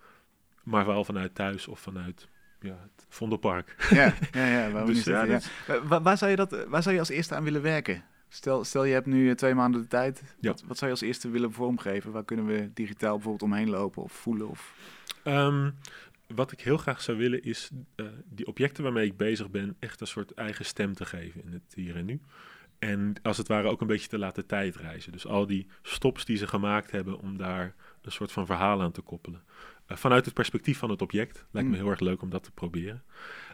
[0.63, 2.27] maar wel vanuit thuis of vanuit
[2.59, 3.75] ja, het Vondelpark.
[3.89, 5.73] Ja, ja, ja, waarom Dus niet ja, zitten, ja.
[5.73, 8.03] Eh, Waar, waar, zou je dat, waar zou je als eerste aan willen werken?
[8.29, 10.35] Stel, stel je hebt nu twee maanden de tijd.
[10.39, 10.49] Ja.
[10.49, 12.11] Wat, wat zou je als eerste willen vormgeven?
[12.11, 14.49] Waar kunnen we digitaal bijvoorbeeld omheen lopen of voelen?
[14.49, 14.73] Of...
[15.23, 15.69] Ehm,
[16.27, 17.69] wat ik heel graag zou willen is
[18.25, 21.73] die objecten waarmee ik bezig ben echt een soort eigen stem te geven in het
[21.73, 22.21] hier en nu.
[22.79, 25.11] En als het ware ook een beetje te laten tijdreizen.
[25.11, 28.91] Dus al die stops die ze gemaakt hebben om daar een soort van verhaal aan
[28.91, 29.41] te koppelen.
[29.85, 31.81] Eh, vanuit het perspectief van het object lijkt me Mm.
[31.81, 33.03] heel erg leuk om dat te proberen.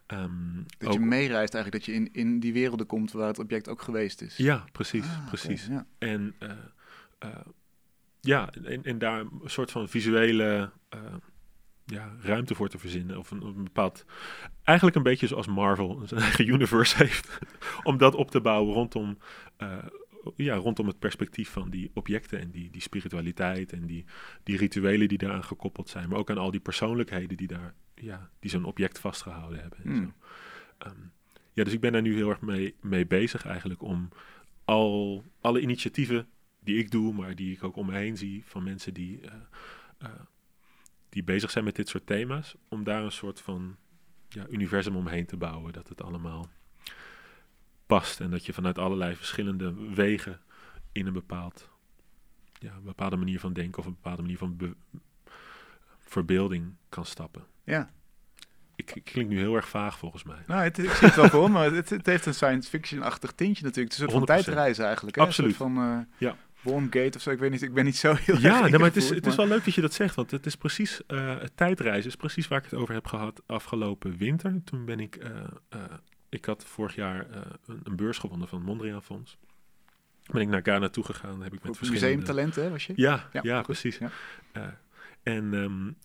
[0.05, 0.31] Ehm,
[0.77, 3.69] Dat ook- je meereist eigenlijk, dat je in, in die werelden komt waar het object
[3.69, 4.37] ook geweest is.
[4.37, 5.67] Ja, precies, Ah, precies.
[5.67, 5.85] ja.
[5.97, 6.51] En eh,
[7.19, 7.29] eh,
[8.21, 10.71] ja, en, en daar een soort van visuele
[11.85, 13.17] ja, ruimte voor te verzinnen.
[13.17, 14.05] Of een, een bepaald.
[14.63, 17.39] Eigenlijk een beetje zoals Marvel zijn eigen universe heeft.
[17.83, 19.17] om dat op te bouwen rondom.
[19.57, 19.77] eh,
[20.35, 24.05] ja, rondom het perspectief van die objecten en die, die spiritualiteit en die,
[24.43, 26.09] die rituelen die daaraan gekoppeld zijn.
[26.09, 29.79] Maar ook aan al die persoonlijkheden die daar, ja, die zo'n object vastgehouden hebben.
[29.83, 30.03] En Hmm.
[30.03, 30.27] zo.
[30.77, 30.99] Ehm,
[31.53, 34.09] ja, dus ik ben daar nu heel erg mee, mee bezig eigenlijk om
[34.65, 36.27] al alle initiatieven
[36.59, 39.33] die ik doe, maar die ik ook om me heen zie van mensen die, eh,
[39.97, 40.09] eh,
[41.15, 43.75] die bezig zijn met dit soort thema's, om daar een soort van
[44.29, 46.47] ja, universum omheen te bouwen, dat het allemaal
[47.85, 50.39] past en dat je vanuit allerlei verschillende wegen
[50.91, 51.69] in een bepaald,
[52.59, 54.75] ja, een bepaalde manier van denken of een bepaalde manier van be-
[55.99, 57.45] verbeelding kan stappen.
[57.63, 57.89] Ja.
[58.75, 60.43] Ik, ik klink nu heel erg vaag volgens mij.
[60.47, 63.63] Nou, het, ik zie het wel voor, maar het, het heeft een science fiction-achtig tintje
[63.63, 63.93] natuurlijk.
[63.93, 64.43] Het is een soort van 100%.
[64.43, 65.15] tijdreizen eigenlijk.
[65.15, 65.21] Hè?
[65.21, 65.51] Absoluut.
[65.51, 66.35] Een soort van eh Ja.
[66.73, 67.29] Gate of zo.
[67.29, 69.35] Ik weet niet, ik ben niet zo heel Ja, nee, maar het is, het is
[69.35, 72.47] wel leuk dat je dat zegt, want het is precies, eh, het tijdreizen is precies
[72.47, 74.61] waar ik het over heb gehad afgelopen winter.
[74.63, 75.29] Toen ben ik, eh,
[75.69, 75.79] eh,
[76.29, 77.27] ik had vorig jaar
[77.65, 79.37] een, een, beurs gewonnen van het Mondriaan Fonds.
[80.31, 82.07] Ben ik naar Ghana toegegaan, heb ik met verschillende...
[82.07, 82.93] Museumtalenten, was je?
[82.95, 83.99] Ja, ja, precies.
[85.23, 85.97] en um,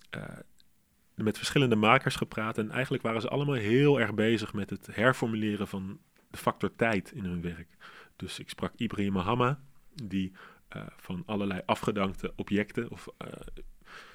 [1.15, 2.59] met verschillende makers gepraat.
[2.59, 6.01] En eigenlijk waren ze allemaal heel erg bezig met het herformuleren van
[6.31, 7.69] de factor tijd in hun werk.
[8.17, 9.61] Dus ik sprak Ibrahim Mahama,
[10.03, 10.33] die
[10.77, 13.33] uh, van allerlei afgedankte objecten, of, uh,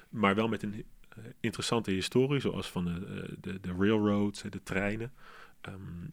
[0.08, 5.12] maar wel met een uh, interessante historie, zoals van de, de, de railroads, de treinen.
[5.68, 6.12] Um,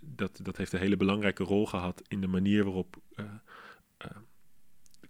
[0.00, 2.96] dat, dat heeft een hele belangrijke rol gehad in de manier waarop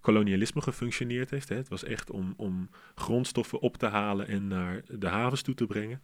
[0.00, 1.48] kolonialisme gefunctioneerd heeft.
[1.48, 1.56] Hè.
[1.56, 5.66] Het was echt om, om grondstoffen op te halen en naar de havens toe te
[5.66, 6.02] brengen.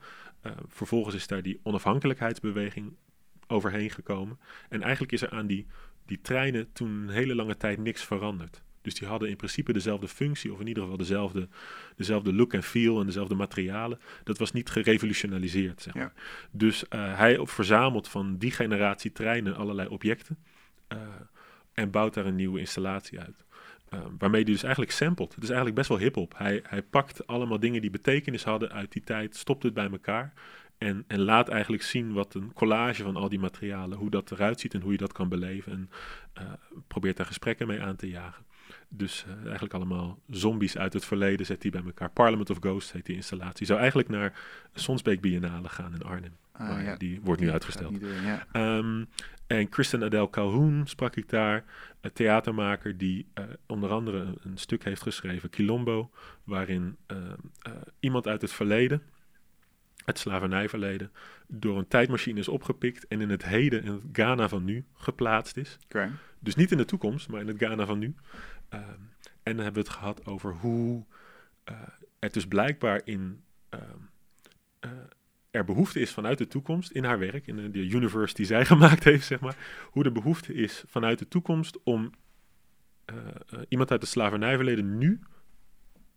[0.66, 2.96] Vervolgens is daar die onafhankelijkheidsbeweging
[3.46, 4.38] overheen gekomen.
[4.68, 5.66] En eigenlijk is er aan die,
[6.06, 8.62] die treinen toen een hele lange tijd niks veranderd.
[8.82, 11.48] Dus die hadden in principe dezelfde functie, of in ieder geval dezelfde,
[11.96, 13.98] dezelfde look en feel en dezelfde materialen.
[14.24, 15.82] Dat was niet gerevolutionaliseerd.
[15.82, 16.12] Zeg maar.
[16.50, 20.38] Dus uh, hij verzamelt van die generatie treinen allerlei objecten
[20.92, 20.98] uh,
[21.72, 23.44] en bouwt daar een nieuwe installatie uit.
[23.94, 25.34] Uh, waarmee hij dus eigenlijk samplet.
[25.34, 26.34] Het is eigenlijk best wel hip-hop.
[26.36, 30.32] Hij, hij pakt allemaal dingen die betekenis hadden uit die tijd, stopt het bij elkaar.
[30.82, 34.60] En, en laat eigenlijk zien wat een collage van al die materialen, hoe dat eruit
[34.60, 35.72] ziet en hoe je dat kan beleven.
[35.72, 35.90] En
[36.42, 36.52] uh,
[36.86, 38.44] probeert daar gesprekken mee aan te jagen.
[38.88, 42.10] Dus uh, eigenlijk allemaal zombies uit het verleden zet hij bij elkaar.
[42.10, 43.66] Parliament of Ghosts heet die installatie.
[43.66, 44.40] Zou eigenlijk naar
[44.74, 46.36] Sonsbeek Biennale gaan in Arnhem.
[46.52, 46.96] Ah, maar ja.
[46.96, 47.96] die wordt nu uitgesteld.
[48.24, 48.76] ja.
[48.76, 49.08] um,
[49.46, 51.64] en Kristen Adele Calhoun sprak ik daar,
[52.00, 56.10] een theatermaker die uh, onder andere een, een, stuk heeft geschreven, Quilombo,
[56.44, 57.16] waarin uh,
[58.00, 59.02] iemand uit het verleden,
[60.04, 61.12] het slavernijverleden,
[61.46, 65.56] door een tijdmachine is opgepikt en in het heden, in het Ghana van nu, geplaatst
[65.56, 65.78] is.
[65.84, 66.10] Okay.
[66.38, 68.14] Dus niet in de toekomst, maar in het Ghana van nu.
[68.68, 68.82] Ehm,
[69.42, 71.04] en dan hebben we het gehad over hoe
[72.18, 73.98] het dus blijkbaar in ehm,
[75.52, 79.04] er behoefte is vanuit de toekomst in haar werk, in de universe die zij gemaakt
[79.04, 79.56] heeft, zeg maar,
[79.90, 82.10] hoe de behoefte is vanuit de toekomst om
[83.10, 83.16] uh,
[83.54, 85.20] uh, iemand uit het slavernijverleden nu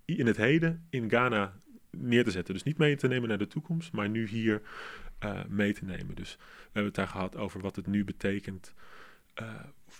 [0.05, 1.53] in het heden in Ghana
[1.97, 2.53] neer te zetten.
[2.53, 4.61] Dus niet mee te nemen naar de toekomst, maar nu hier
[5.23, 6.15] uh, mee te nemen.
[6.15, 8.73] Dus we hebben het daar gehad over wat het nu betekent.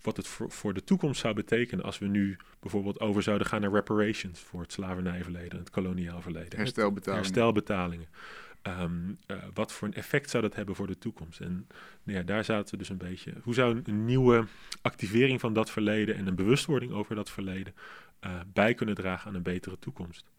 [0.01, 3.61] wat het voor, voor de toekomst zou betekenen als we nu bijvoorbeeld over zouden gaan
[3.61, 6.57] naar reparations voor het slavernijverleden, het koloniaal verleden.
[6.57, 7.23] Herstelbetalingen.
[7.23, 8.07] Herstelbetalingen.
[8.67, 11.39] Um, uh, wat voor een effect zou dat hebben voor de toekomst?
[11.39, 11.67] En
[12.03, 13.33] nou ja, daar zaten we dus een beetje.
[13.43, 14.45] Hoe zou een, nieuwe
[14.81, 17.75] activering van dat verleden en een bewustwording over dat verleden
[18.25, 20.31] uh, bij kunnen dragen aan een betere toekomst?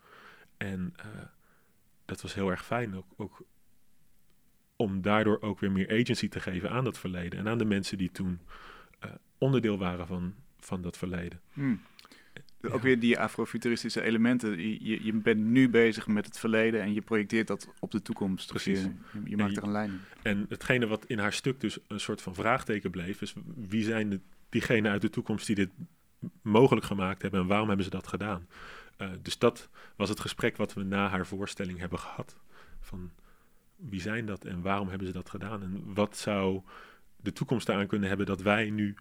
[0.57, 0.95] En
[2.07, 3.43] dat was heel erg fijn, ook, ook,
[4.77, 7.99] om daardoor ook weer meer agency te geven aan dat verleden en aan de mensen
[7.99, 8.41] die toen
[9.39, 11.41] onderdeel waren van, van dat verleden.
[11.53, 11.81] Hmm.
[12.71, 14.61] Ook weer die afrofuturistische elementen.
[14.85, 18.49] Je, je bent nu bezig met het verleden en je projecteert dat op de toekomst.
[18.49, 18.83] Precies.
[18.83, 18.91] je,
[19.25, 20.01] je, maakt er een lijn in.
[20.23, 24.11] En hetgene wat in haar stuk dus een soort van vraagteken bleef, is wie zijn
[24.11, 25.71] de, diegenen uit de toekomst die dit
[26.43, 28.49] mogelijk gemaakt hebben en waarom hebben ze dat gedaan?
[28.99, 32.37] Uh, dus dat was het gesprek wat we na haar voorstelling hebben gehad.
[32.81, 33.11] Van
[33.77, 35.63] wie zijn dat en waarom hebben ze dat gedaan?
[35.63, 36.63] En wat zou
[37.17, 38.95] de toekomst daaraan kunnen hebben dat wij nu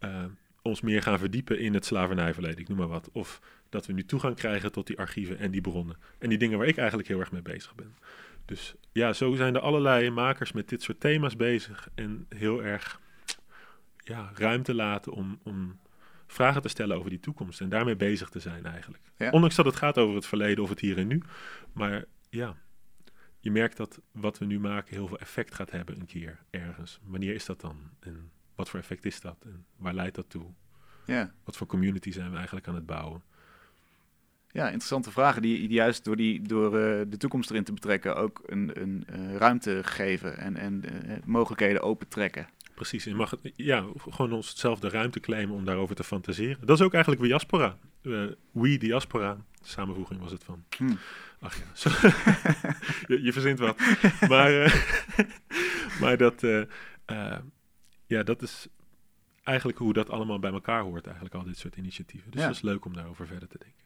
[0.00, 0.24] uh,
[0.62, 3.10] ons meer gaan verdiepen in het slavernijverleden, ik noem maar wat.
[3.12, 5.96] Of dat we nu toegang krijgen tot die archieven en die bronnen.
[6.18, 7.96] En die dingen waar ik eigenlijk heel erg mee bezig ben.
[8.44, 11.88] Dus ja, zo zijn er allerlei makers met dit soort thema's bezig.
[11.94, 13.00] En heel erg
[13.98, 15.78] ja, ruimte laten om, om
[16.26, 17.60] vragen te stellen over die toekomst.
[17.60, 19.02] En daarmee bezig te zijn eigenlijk.
[19.30, 21.22] Ondanks dat het gaat over het verleden of het hier en nu.
[21.72, 22.56] Maar ja,
[23.40, 27.00] je merkt dat wat we nu maken heel veel effect gaat hebben een keer ergens.
[27.02, 27.76] Wanneer is dat dan?
[28.00, 30.46] En wat voor effect is dat en waar leidt dat toe?
[31.04, 31.32] Ja.
[31.44, 33.22] Wat voor community zijn we eigenlijk aan het bouwen?
[34.48, 38.16] Ja, interessante vragen die, die juist door, die, door uh, de toekomst erin te betrekken
[38.16, 42.48] ook een, een uh, ruimte geven en, en uh, mogelijkheden opentrekken.
[42.76, 46.66] Precies, je mag ja, gewoon onszelf de ruimte claimen om daarover te fantaseren.
[46.66, 47.78] Dat is ook eigenlijk diaspora.
[48.02, 50.64] we diaspora, samenvoeging was het van.
[50.76, 50.98] Hmm.
[51.40, 51.64] Ach ja,
[53.14, 53.78] je, je, verzint wat.
[54.28, 54.50] maar,
[56.00, 56.44] maar dat,
[58.06, 58.68] ja, dat is
[59.42, 62.30] eigenlijk hoe dat allemaal bij elkaar hoort, eigenlijk al dit soort initiatieven.
[62.30, 62.46] Dus ja.
[62.46, 63.84] dat is leuk om daarover verder te denken.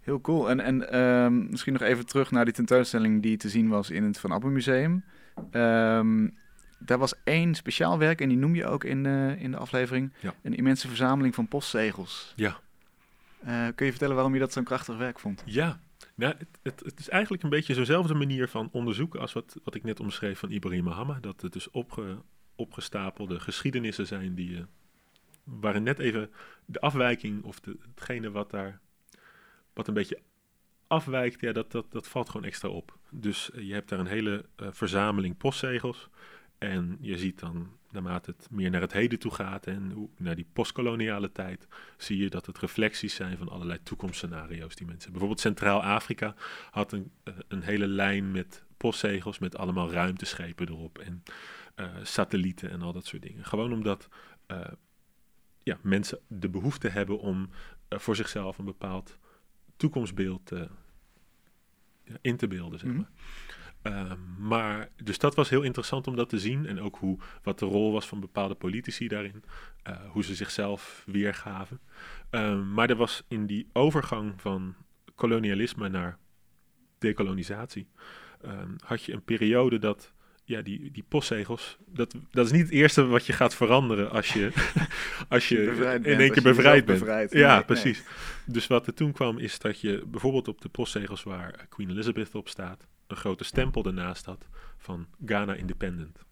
[0.00, 0.50] Heel cool.
[0.50, 4.04] En, en um, misschien nog even terug naar die tentoonstelling die te zien was in
[4.04, 5.04] het Van Appen Museum.
[5.52, 6.36] Um,
[6.78, 10.12] daar was één speciaal werk en die noem je ook in, uh, in de aflevering.
[10.20, 10.34] Ja.
[10.42, 12.32] Een immense verzameling van postzegels.
[12.36, 12.60] Ja.
[13.46, 15.42] Uh, kun je vertellen waarom je dat zo'n krachtig werk vond?
[15.46, 15.80] Ja,
[16.14, 19.74] nou, het, het, het, is eigenlijk een beetje zo'nzelfde manier van onderzoeken als wat, wat
[19.74, 21.18] ik net omschreef van Ibrahim Mahama.
[21.20, 22.16] Dat het dus opge,
[22.54, 24.62] opgestapelde geschiedenissen zijn die, uh,
[25.44, 26.30] waarin net even
[26.64, 28.80] de afwijking of de, hetgene wat daar
[29.72, 30.18] wat een beetje
[30.86, 32.98] afwijkt, ja, dat, dat, dat valt gewoon extra op.
[33.10, 36.08] Dus uh, je hebt daar een hele verzameling postzegels.
[36.58, 40.46] En je ziet dan, naarmate het meer naar het heden toe gaat en naar die
[40.52, 45.10] postkoloniale tijd, zie je dat het reflecties zijn van allerlei toekomstscenario's die mensen hebben.
[45.10, 46.34] Bijvoorbeeld Centraal-Afrika
[46.70, 51.22] had een, eh, een hele lijn met postzegels met allemaal ruimteschepen erop en
[51.76, 53.44] uh, satellieten en al dat soort dingen.
[53.44, 54.08] Gewoon omdat
[54.50, 54.60] uh,
[55.62, 57.50] ja, mensen de behoefte hebben om
[57.88, 59.18] voor zichzelf een bepaald
[59.76, 60.52] toekomstbeeld
[62.20, 62.98] in te beelden, zeg mhm.
[62.98, 63.10] maar.
[63.86, 66.66] Ehm, maar, dus dat was heel interessant om dat te zien.
[66.66, 69.42] En ook hoe, wat de rol was van bepaalde politici daarin.
[69.88, 71.80] Uh, hoe ze zichzelf weergaven.
[72.30, 74.74] Um, maar er was in die overgang van
[75.14, 76.18] kolonialisme naar
[76.98, 77.88] dekolonisatie.
[78.44, 80.12] Um, had je een periode dat
[80.44, 84.32] ja, die, die postzegels, dat, dat is niet het eerste wat je gaat veranderen als
[84.32, 84.52] je,
[85.28, 85.62] als je
[86.02, 87.32] in één keer bevrijd bent.
[87.32, 88.02] ja, precies.
[88.46, 92.34] Dus wat er toen kwam is dat je bijvoorbeeld op de postzegels waar Queen Elizabeth
[92.34, 96.24] op staat, een grote stempel ernaast had van Ghana Independent.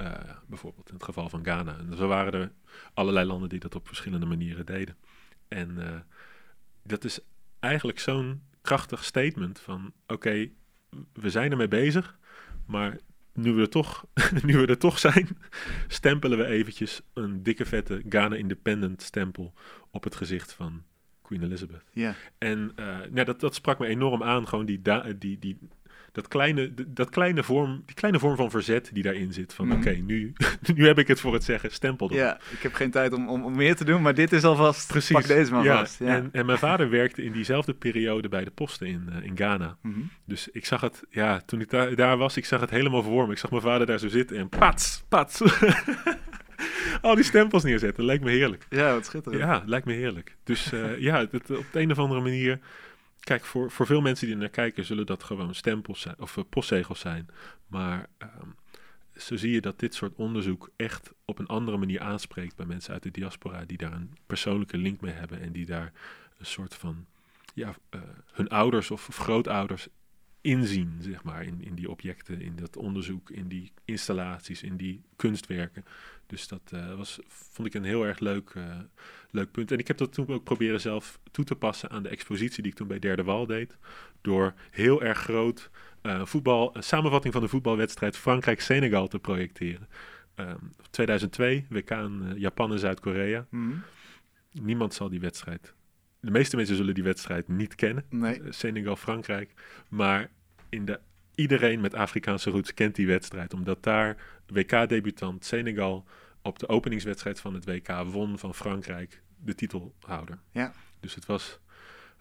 [0.00, 0.12] Uh,
[0.46, 1.78] bijvoorbeeld in het geval van Ghana.
[1.78, 2.52] En zo waren er
[2.94, 4.96] allerlei landen die dat op verschillende manieren deden.
[5.48, 6.00] En uh,
[6.82, 7.20] dat is
[7.58, 10.50] eigenlijk zo'n krachtig statement van oké,
[11.12, 12.18] we zijn ermee bezig,
[12.66, 12.98] maar
[13.32, 14.06] nu we, er toch,
[14.42, 15.28] nu we er toch zijn,
[15.88, 19.52] stempelen we eventjes een dikke vette Ghana Independent stempel
[19.90, 20.82] op het gezicht van
[21.22, 21.84] Queen Elizabeth.
[21.92, 22.14] Ja.
[22.38, 22.72] En
[23.12, 24.82] uh, dat, dat sprak me enorm aan, gewoon die,
[25.18, 25.58] die, die,
[26.12, 29.54] dat kleine, dat kleine vorm, die kleine vorm van verzet die daarin zit.
[29.54, 29.76] Van mhm.
[29.76, 30.32] oké, nu,
[30.74, 32.18] nu heb ik het voor het zeggen, stempel erop.
[32.18, 34.88] Ja, ik heb geen tijd om, om, om meer te doen, maar dit is alvast,
[34.88, 35.16] Precies.
[35.16, 35.98] pak deze maar ja, vast.
[35.98, 36.06] Ja.
[36.06, 39.76] En, en mijn vader werkte in diezelfde periode bij de posten in, uh, in Ghana.
[39.82, 40.00] Mhm.
[40.24, 43.26] Dus ik zag het, ja, toen ik daar, daar was, ik zag het helemaal voor
[43.26, 43.32] me.
[43.32, 45.40] Ik zag mijn vader daar zo zitten en pats, pats.
[47.00, 48.04] al die stempels neerzetten.
[48.04, 48.66] Lijkt me heerlijk.
[48.68, 49.42] Ja, wat schitterend.
[49.42, 50.36] Ja, lijkt me heerlijk.
[50.44, 52.58] Dus uh, ja, het, op de een of andere manier
[53.20, 56.44] kijk, voor, voor veel mensen die naar kijken, zullen dat gewoon stempels zijn of uh,
[56.48, 57.28] postzegels zijn.
[57.66, 58.54] Maar um,
[59.16, 62.92] zo zie je dat dit soort onderzoek echt op een andere manier aanspreekt bij mensen
[62.92, 65.92] uit de diaspora, die daar een persoonlijke link mee hebben en die daar
[66.38, 67.06] een soort van
[67.54, 68.00] ja, uh,
[68.32, 69.88] hun ouders of, grootouders
[70.40, 75.02] inzien, zeg maar, in, in die objecten, in dat onderzoek, in die installaties, in die
[75.16, 75.84] kunstwerken.
[76.26, 78.54] Dus dat uh, was, vond ik een heel erg leuk,
[79.30, 79.72] leuk punt.
[79.72, 82.72] En ik heb dat toen ook proberen zelf toe te passen aan de expositie die
[82.72, 83.76] ik toen bij Derde Wal deed.
[84.20, 85.70] Door heel erg groot
[86.02, 89.88] uh, voetbal, een samenvatting van de voetbalwedstrijd Frankrijk-Senegal te projecteren.
[90.90, 93.46] 2002, WK in Japan en Zuid-Korea.
[93.50, 93.82] Mm.
[94.52, 95.74] Niemand zal die wedstrijd
[96.20, 98.04] de meeste mensen zullen die wedstrijd niet kennen.
[98.08, 98.40] Nee.
[98.48, 99.52] Senegal-Frankrijk.
[99.88, 100.30] Maar
[100.68, 101.00] in de,
[101.34, 103.54] iedereen met Afrikaanse roots kent die wedstrijd.
[103.54, 104.16] Omdat daar
[104.46, 106.04] WK-debutant Senegal
[106.42, 110.38] op de openingswedstrijd van het WK won van Frankrijk de titelhouder.
[110.50, 110.72] Ja.
[111.00, 111.58] Dus het was...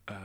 [0.10, 0.18] Uh,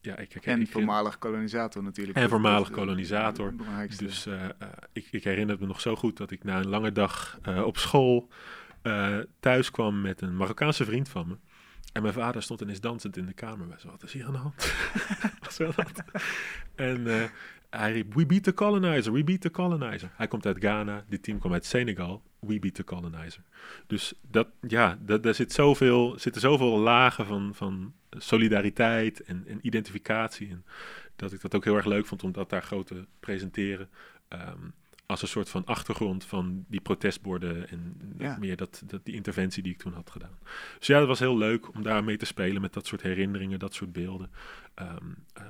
[0.00, 2.18] ja, ik, ik, en voormalig kolonisator natuurlijk.
[2.18, 3.54] En voormalig kolonisator.
[3.96, 4.48] Dus uh, uh,
[4.92, 8.28] ik, ik, herinner me nog zo goed dat ik na een lange dag op school
[9.40, 11.36] thuis kwam met een Marokkaanse vriend van me.
[11.92, 13.66] En mijn vader stond ineens dansend in de kamer.
[13.84, 14.74] Wat is hier aan de hand?
[15.58, 16.04] Wat dat?
[16.74, 17.24] En uh,
[17.70, 20.10] hij riep, we beat the colonizer, we beat the colonizer.
[20.16, 23.42] Hij komt uit Ghana, dit team komt uit Senegal, we beat the colonizer.
[23.86, 29.58] Dus dat, ja, dat, daar zit zoveel, zitten zoveel lagen van, van solidariteit en, en
[29.62, 30.64] identificatie in.
[31.16, 33.88] Dat ik dat ook heel erg leuk vond om dat daar groot te presenteren.
[34.28, 34.74] Um,
[35.06, 37.96] als een soort van achtergrond van die protestborden en
[38.38, 40.38] meer dat, dat, die interventie die ik toen had gedaan.
[40.78, 43.58] Dus ja, dat was heel leuk om daar mee te spelen met dat soort herinneringen,
[43.58, 44.30] dat soort beelden.
[44.74, 45.44] Um, uh,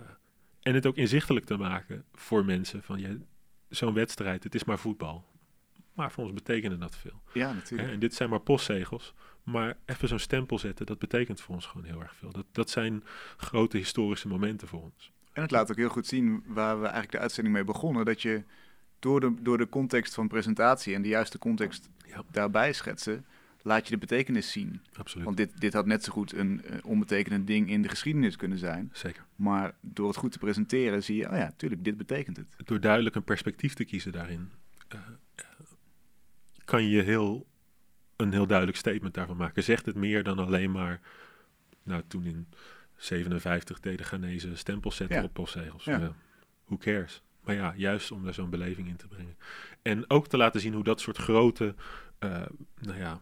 [0.68, 3.16] en het ook inzichtelijk te maken voor mensen van ja,
[3.68, 5.24] zo'n wedstrijd, het is maar voetbal.
[5.92, 7.22] Maar voor ons betekende dat veel.
[7.32, 7.90] Ja, natuurlijk.
[7.90, 9.14] En dit zijn maar postzegels.
[9.42, 12.32] Maar even zo'n stempel zetten, dat betekent voor ons gewoon heel erg veel.
[12.32, 13.04] Dat, dat zijn
[13.36, 15.12] grote historische momenten voor ons.
[15.32, 18.04] En het laat ook heel goed zien waar we eigenlijk de uitzending mee begonnen.
[18.04, 18.44] Dat je
[18.98, 21.88] door de, door de context van presentatie en de juiste context
[22.30, 23.26] daarbij schetsen,
[23.68, 24.80] laat je de betekenis zien.
[24.96, 25.24] Absoluut.
[25.24, 28.58] Want dit, dit had net zo goed een uh, onbetekenend ding in de geschiedenis kunnen
[28.58, 28.90] zijn.
[28.92, 29.24] Zeker.
[29.36, 32.46] Maar door het goed te presenteren zie je, oh ja, tuurlijk, dit betekent het.
[32.64, 34.50] Door duidelijk een perspectief te kiezen daarin,
[34.94, 35.00] uh,
[36.64, 37.46] kan je heel,
[38.16, 39.62] een heel duidelijk statement daarvan maken.
[39.62, 41.00] Zegt het meer dan alleen maar,
[41.82, 42.48] nou toen in
[42.96, 45.84] 57 deden Ghanese stempels zetten op postzegels.
[45.84, 46.14] Ja.
[46.64, 47.22] who cares?
[47.40, 49.36] Maar ja, juist om daar zo'n beleving in te brengen.
[49.82, 51.74] En ook te laten zien hoe dat soort grote,
[52.20, 52.42] uh,
[52.80, 53.18] nou ja, uh,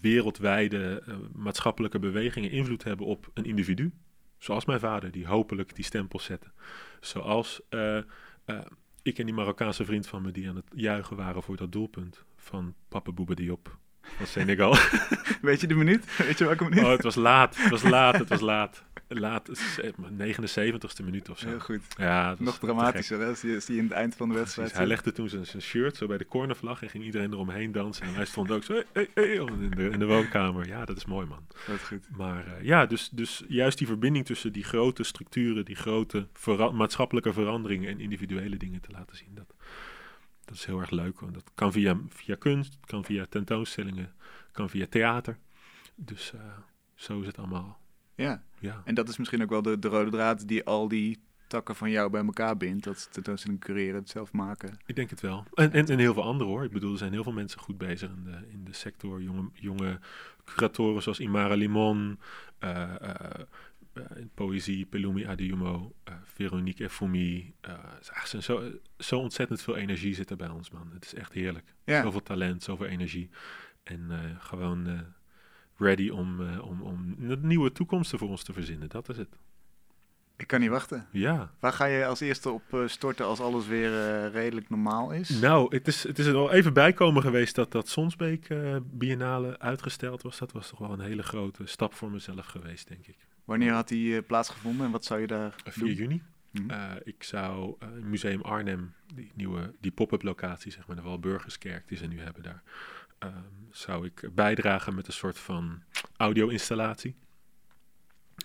[0.00, 3.92] wereldwijde uh, maatschappelijke bewegingen invloed hebben op een individu.
[4.38, 6.50] Zoals mijn vader, die hopelijk die stempel zette.
[7.00, 7.60] Zoals
[9.02, 12.24] ik en die Marokkaanse vriend van me die aan het juichen waren voor dat doelpunt
[12.36, 13.78] van Papa Bouba Diop
[14.16, 14.76] van Senegal.
[15.40, 16.16] Weet je de minuut?
[16.16, 16.84] Weet je welke minuut?
[16.84, 18.82] Oh, het was laat, het was laat, het was laat.
[19.08, 19.48] laat,
[20.18, 21.48] 79ste minuut of zo.
[21.48, 21.80] Heel goed.
[21.96, 23.34] Ja, Nog dramatischer, hè?
[23.34, 24.72] Zie je, zie je in het eind van de wedstrijd.
[24.72, 28.06] Hij legde toen zijn, zijn shirt zo bij de cornervlag en ging iedereen eromheen dansen.
[28.06, 30.66] En hij stond ook zo hey, hey, hey, in, de, in de woonkamer.
[30.66, 31.46] Ja, dat is mooi, man.
[31.66, 32.04] Dat is goed.
[32.16, 36.70] Maar eh, ja, dus, dus juist die verbinding tussen die grote structuren, die grote vera-
[36.70, 39.28] maatschappelijke veranderingen en individuele dingen te laten zien.
[39.34, 39.54] Dat,
[40.48, 41.20] dat is heel erg leuk.
[41.20, 44.12] Want dat kan via, via kunst, kan via tentoonstellingen,
[44.52, 45.38] kan via theater.
[45.94, 46.40] Dus eh,
[46.94, 47.78] zo is het allemaal.
[48.14, 48.82] Ja, Ja.
[48.84, 51.90] en dat is misschien ook wel de, de rode draad die al die takken van
[51.90, 52.84] jou bij elkaar bindt.
[52.84, 54.78] Dat tentoonstelling cureren, het zelf maken.
[54.86, 55.44] Ik denk het wel.
[55.54, 56.64] En, en, en heel veel anderen hoor.
[56.64, 59.22] Ik bedoel, er zijn heel veel mensen goed bezig in de, in de sector.
[59.22, 59.98] Jonge, jonge
[60.44, 62.18] curatoren zoals Imara Limon,
[62.58, 63.40] eh, eh,
[64.34, 67.54] poëzie, Pelumi Adiumo, eh Veronique Effoumi.
[67.60, 68.62] eh, het is echt zo,
[68.98, 70.90] zo, ontzettend veel energie zit er bij ons, man.
[70.94, 71.74] Het is echt heerlijk.
[71.84, 73.30] Ja, Zoveel talent, zoveel energie.
[73.82, 74.98] En eh, gewoon eh,
[75.76, 78.88] ready om, eh, om, om nieuwe toekomsten voor ons te verzinnen.
[78.88, 79.38] Dat is het.
[80.36, 81.06] ik kan niet wachten.
[81.12, 81.52] Ja.
[81.60, 85.28] Waar ga je als eerste op eh, storten als alles weer eh, redelijk normaal is?
[85.28, 89.58] Nou, het is, het is er al even bijkomen geweest dat dat Sonsbeek eh, Biennale
[89.58, 90.38] uitgesteld was.
[90.38, 93.16] Dat was toch wel een hele grote stap voor mezelf geweest, denk ik.
[93.48, 95.94] Wanneer had die eh, plaatsgevonden en wat zou je daar 4 doen?
[95.94, 96.22] juni.
[96.50, 96.70] Mhm.
[96.70, 101.88] Eh, ik zou eh, Museum Arnhem, die nieuwe, die pop-up locatie, zeg maar, de Walburgiskerk
[101.88, 102.62] die ze nu hebben daar,
[103.18, 103.32] ehm,
[103.70, 105.82] zou ik bijdragen met een soort van
[106.16, 107.16] audio-installatie.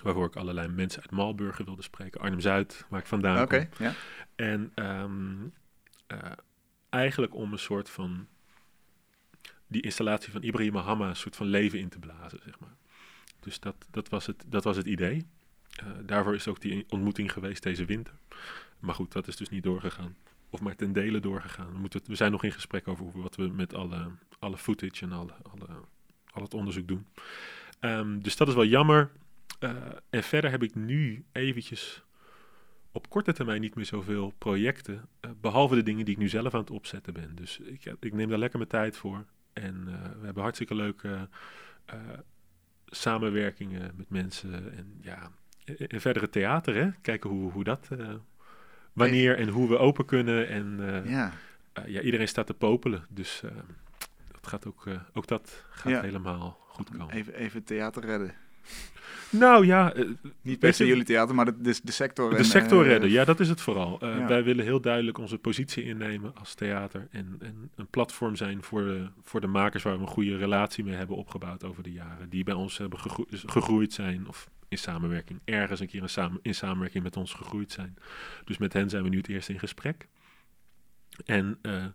[0.02, 2.22] Waarvoor ik allerlei mensen uit Malburgen wilde spreken.
[2.22, 3.86] Arnhem-Zuid, waar ik vandaan Oké, kom.
[3.86, 3.94] ja.
[4.36, 5.46] En ehm,
[6.08, 6.32] eh,
[6.90, 8.28] eigenlijk om een soort van
[9.68, 12.76] die installatie van Ibrahim Hamma een soort van leven in te blazen, zeg maar.
[13.44, 15.26] Dus dat, dat, was, het, dat was het idee.
[15.76, 18.14] Eh, daarvoor is ook die ontmoeting geweest deze winter.
[18.80, 20.16] Maar goed, dat is dus niet doorgegaan.
[20.50, 21.72] Of maar ten dele doorgegaan.
[21.72, 25.12] We, moeten we zijn nog in gesprek over wat we met alle, alle footage en
[25.12, 25.68] alle, alle,
[26.32, 27.06] al het onderzoek doen.
[27.80, 29.12] Ehm, dus dat is wel jammer.
[29.60, 29.76] Eh,
[30.10, 32.04] en verder heb ik nu eventjes
[32.92, 35.08] op korte termijn niet meer zoveel projecten.
[35.20, 37.36] eh, behalve de dingen die ik nu zelf aan het opzetten ben.
[37.36, 39.26] Dus ik, ik neem daar lekker mijn tijd voor.
[39.54, 39.86] En
[40.20, 41.30] we hebben hartstikke leuke
[42.96, 44.54] samenwerkingen met mensen.
[44.78, 45.32] En ja,
[45.66, 46.90] en, en verder het theater, hè?
[47.02, 47.88] Kijken hoe, hoe dat.
[48.00, 48.10] eh,
[48.94, 50.48] wanneer en hoe we open kunnen.
[50.48, 51.32] En eh, ja.
[51.74, 53.06] eh, ja, iedereen staat te popelen.
[53.10, 53.44] Dus
[54.32, 56.02] dat gaat ook, ook dat gaat Ja.
[56.02, 57.10] helemaal goed komen.
[57.16, 58.34] Even, even theater redden.
[59.40, 60.06] Nou ja, eh,
[60.42, 62.30] Niet per se jullie theater, maar de, de, de sector.
[62.30, 64.00] De en, sector eh, redden, ja, dat is het vooral.
[64.00, 64.28] Eh, ja.
[64.28, 68.82] Wij willen heel duidelijk onze positie innemen als theater en, en een platform zijn voor
[68.82, 72.30] de, voor de makers waar we een goede relatie mee hebben opgebouwd over de jaren.
[72.30, 76.40] Die bij ons hebben gegro- gegroeid zijn of in samenwerking, ergens een keer in, samen,
[76.42, 77.98] in samenwerking met ons gegroeid zijn.
[78.46, 80.08] Dus met hen zijn we nu het eerst in gesprek.
[81.26, 81.86] En eh,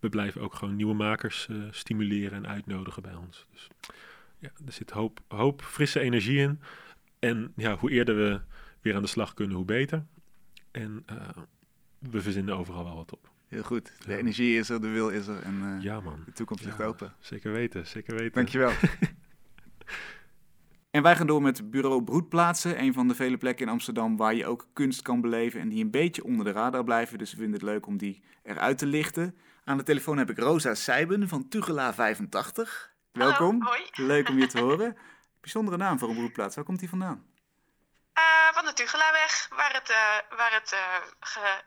[0.00, 3.46] we blijven ook gewoon nieuwe makers eh, stimuleren en uitnodigen bij ons.
[3.52, 3.68] Dus
[4.38, 6.60] ja, er zit hoop, hoop frisse energie in.
[7.28, 8.40] En ja, hoe eerder we
[8.80, 10.04] weer aan de slag kunnen, hoe beter.
[10.70, 11.16] En eh,
[11.98, 13.30] we verzinnen overal wel wat op.
[13.48, 13.92] Heel goed.
[14.04, 14.16] De Ja.
[14.18, 16.22] energie is er, de wil is er en eh, Ja, man.
[16.24, 17.12] de toekomst ligt Ja, open.
[17.20, 18.32] Zeker weten, zeker weten.
[18.32, 18.72] Dankjewel.
[20.90, 24.34] en wij gaan door met bureau Broedplaatsen, een van de vele plekken in Amsterdam waar
[24.34, 27.18] je ook kunst kan beleven en die een beetje onder de radar blijven.
[27.18, 29.34] Dus we vinden het leuk om die eruit te lichten.
[29.64, 32.92] Aan de telefoon heb ik Rosa Seiben van Tugela 85.
[33.12, 33.62] Welkom.
[33.62, 34.06] Hallo, hoi.
[34.06, 34.96] Leuk om je te horen.
[35.44, 36.54] Bijzondere naam voor een broedplaats.
[36.56, 37.26] Waar komt die vandaan?
[38.12, 38.22] Eh,
[38.52, 41.64] van de Tugelaweg, waar het, eh, waar het eh, ge-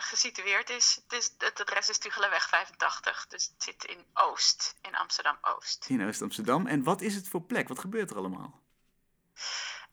[0.00, 1.00] gesitueerd is.
[1.08, 1.34] Het, is.
[1.38, 5.86] het adres is Tugelaweg 85, dus het zit in Oost, in Amsterdam-Oost.
[5.88, 6.66] In Oost-Amsterdam.
[6.66, 7.68] En wat is het voor plek?
[7.68, 8.60] Wat gebeurt er allemaal?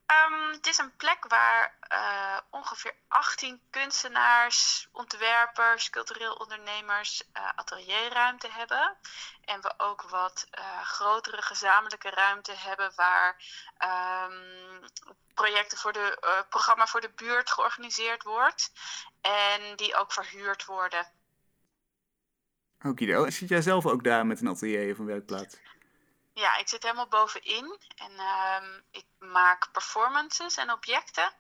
[0.08, 8.47] Ehm, het is een plek waar eh, ongeveer 18 kunstenaars, ontwerpers, cultureel ondernemers eh, atelierruimte
[8.51, 8.97] hebben.
[9.45, 13.36] En we ook wat eh, grotere gezamenlijke ruimte hebben waar
[13.78, 14.82] ehm,
[15.34, 16.18] projecten voor de
[16.49, 18.72] programma voor de buurt georganiseerd wordt.
[19.22, 21.08] En die ook verhuurd worden.
[22.86, 23.30] Okido.
[23.30, 25.58] Zit jij zelf ook daar met een atelier of een werkplaats?
[26.38, 31.31] Ja, ik zit helemaal bovenin en ehm, ik maak performances en objecten.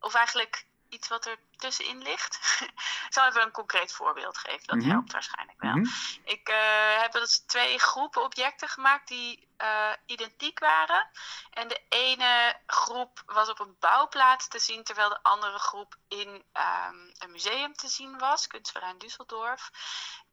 [0.00, 2.34] Of eigenlijk iets wat er tussenin ligt.
[3.06, 4.90] ik zal even een concreet voorbeeld geven, dat Mhm.
[4.90, 5.74] helpt waarschijnlijk wel.
[5.74, 5.90] Mhm.
[6.24, 11.10] Ik eh, heb dus twee groepen objecten gemaakt die eh, identiek waren.
[11.50, 16.44] En de ene groep was op een bouwplaats te zien, terwijl de andere groep in
[16.52, 19.70] ehm, een museum te zien was, Kunstverein Düsseldorf.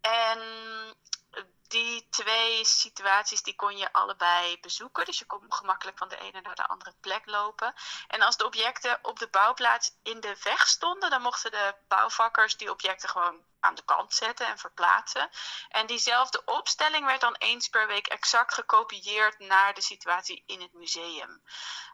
[0.02, 0.40] En
[1.68, 5.06] die twee situaties die kon je allebei bezoeken.
[5.06, 7.74] Dus je kon gemakkelijk van de ene naar de andere plek lopen.
[8.08, 12.58] En als de objecten op de bouwplaats in de weg stonden, dan mochten de bouwvakkers
[12.58, 15.30] die objecten gewoon aan de kant zetten en verplaatsen.
[15.70, 20.74] En diezelfde opstelling werd dan eens per week exact gekopieerd naar de situatie in het
[20.74, 21.42] museum.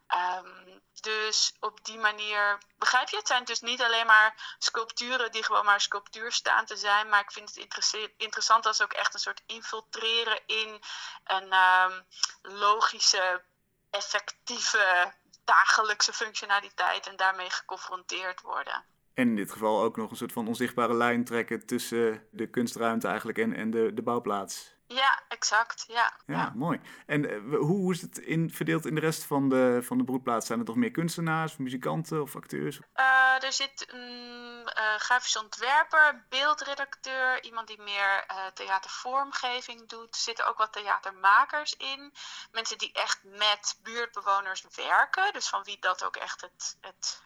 [0.07, 3.17] Um, dus op die manier, begrijp je?
[3.17, 7.09] Het zijn dus niet alleen maar sculpturen die gewoon maar sculptuur staan te zijn.
[7.09, 10.83] Maar ik vind het interessant als ook echt een soort infiltreren in
[11.23, 12.07] een um,
[12.41, 13.43] logische,
[13.89, 15.13] effectieve,
[15.43, 17.07] dagelijkse functionaliteit.
[17.07, 18.92] En daarmee geconfronteerd worden.
[19.13, 23.07] En in dit geval ook nog een soort van onzichtbare lijn trekken tussen de kunstruimte
[23.07, 24.75] eigenlijk en, en de, de bouwplaats.
[24.87, 25.85] Ja, exact.
[25.87, 26.81] Ja, ja, mooi.
[27.05, 30.47] En uh, hoe is het in, verdeeld in de rest van de, van de broedplaats?
[30.47, 32.79] Zijn er toch meer kunstenaars, muzikanten of acteurs?
[32.95, 40.15] Uh, er zit een uh, grafisch ontwerper, beeldredacteur, iemand die meer theatervormgeving doet.
[40.15, 42.13] Er zitten ook wat theatermakers in.
[42.51, 45.33] Mensen die echt met buurtbewoners werken.
[45.33, 47.21] Dus van wie dat ook echt het, het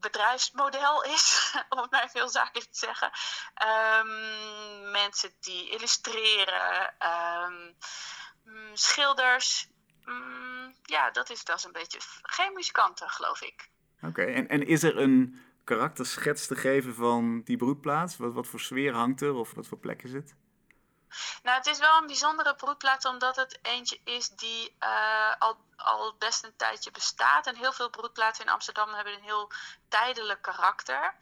[0.00, 3.10] bedrijfsmodel is, om het maar veel zaken te zeggen.
[4.00, 6.94] Um, mensen die illustreren,
[7.46, 7.76] um,
[8.72, 9.68] schilders.
[10.06, 11.98] Um, ja, dat is, dat is een beetje.
[12.22, 13.70] Geen muzikanten, geloof ik.
[14.02, 18.16] Oké, en, en is er een karakterschets te geven van die broedplaats?
[18.16, 20.36] Wat, wat voor sfeer hangt er of wat voor plek is het?
[21.42, 26.14] Nou, het is wel een bijzondere broedplaats omdat het eentje is die uh, al, al
[26.18, 27.46] best een tijdje bestaat.
[27.46, 29.50] En heel veel broedplaatsen in Amsterdam hebben een heel
[29.88, 31.14] tijdelijk karakter.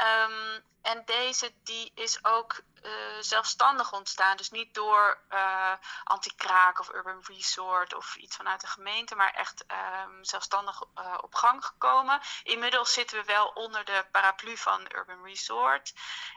[0.00, 4.36] Um, en deze die is ook uh, zelfstandig ontstaan.
[4.36, 5.72] Dus niet door uh,
[6.04, 9.64] anti-kraak of urban resort of iets vanuit de gemeente, maar echt
[10.06, 12.20] um, zelfstandig uh, op gang gekomen.
[12.42, 15.92] Inmiddels zitten we wel onder de paraplu van urban resort.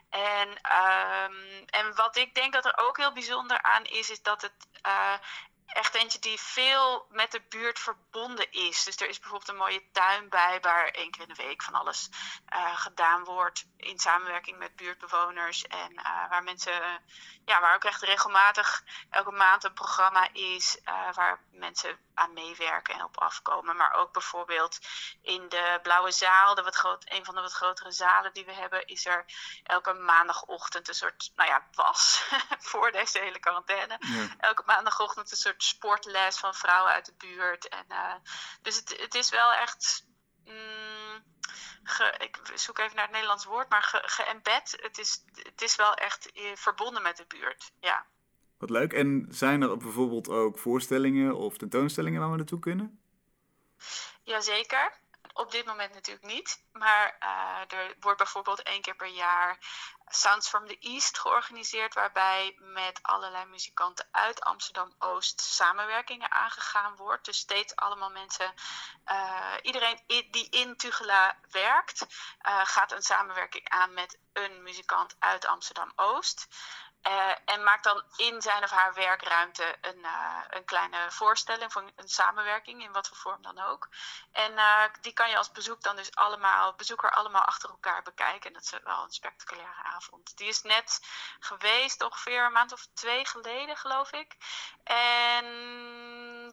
[0.10, 4.42] En, um, en wat ik denk dat er ook heel bijzonder aan is, is dat
[4.42, 4.68] het
[5.74, 8.84] echt eentje die veel met de buurt verbonden is.
[8.84, 11.74] Dus er is bijvoorbeeld een mooie tuin bij waar één keer in de week van
[11.74, 12.10] alles
[12.54, 15.64] uh, gedaan wordt in samenwerking met buurtbewoners.
[15.64, 17.02] En uh, waar mensen,
[17.46, 22.94] ja, waar ook echt regelmatig elke maand een programma is uh, waar mensen aan meewerken
[22.94, 23.76] en op afkomen.
[23.76, 24.80] Maar ook bijvoorbeeld
[25.22, 28.54] in de Blauwe Zaal, de wat groot, een van de wat grotere zalen die we
[28.54, 29.26] hebben, is er
[29.64, 32.24] elke maandagochtend een soort, nou ja, was
[32.70, 33.98] voor deze hele quarantaine.
[34.00, 34.28] Ja.
[34.38, 37.68] Elke maandagochtend een soort sportles van vrouwen uit de buurt.
[37.68, 38.14] En, uh,
[38.62, 40.07] dus het, het is wel echt.
[40.45, 41.24] Mm,
[41.84, 44.70] ge, ik zoek even naar het Nederlands woord, maar geëmbed.
[44.70, 47.72] Ge het, is, het is wel echt eh, verbonden met de buurt.
[47.80, 48.05] Ja.
[48.57, 48.93] Wat leuk.
[48.93, 53.01] En zijn er bijvoorbeeld ook voorstellingen of tentoonstellingen waar we naartoe kunnen?
[54.24, 54.97] Jazeker.
[55.34, 56.64] Op dit moment natuurlijk niet.
[56.72, 59.57] Maar uh, er wordt bijvoorbeeld één keer per jaar
[60.12, 67.26] Sounds from the East georganiseerd, waarbij met allerlei muzikanten uit Amsterdam Oost samenwerkingen aangegaan wordt.
[67.26, 68.53] Dus steeds allemaal mensen,
[69.12, 75.45] uh, iedereen die in Tugela werkt, uh, gaat een samenwerking aan met een muzikant uit
[75.45, 76.47] Amsterdam Oost.
[77.08, 81.91] Uh, en maakt dan in zijn of haar werkruimte een, uh, een kleine voorstelling van
[81.95, 83.89] een samenwerking, in wat voor vorm dan ook.
[84.32, 88.47] En uh, die kan je als bezoek dan dus allemaal, bezoeker allemaal achter elkaar bekijken.
[88.47, 90.38] En dat is wel een spectaculaire avond.
[90.38, 91.00] Die is net
[91.39, 94.36] geweest, ongeveer een maand of twee geleden, geloof ik.
[94.84, 95.45] En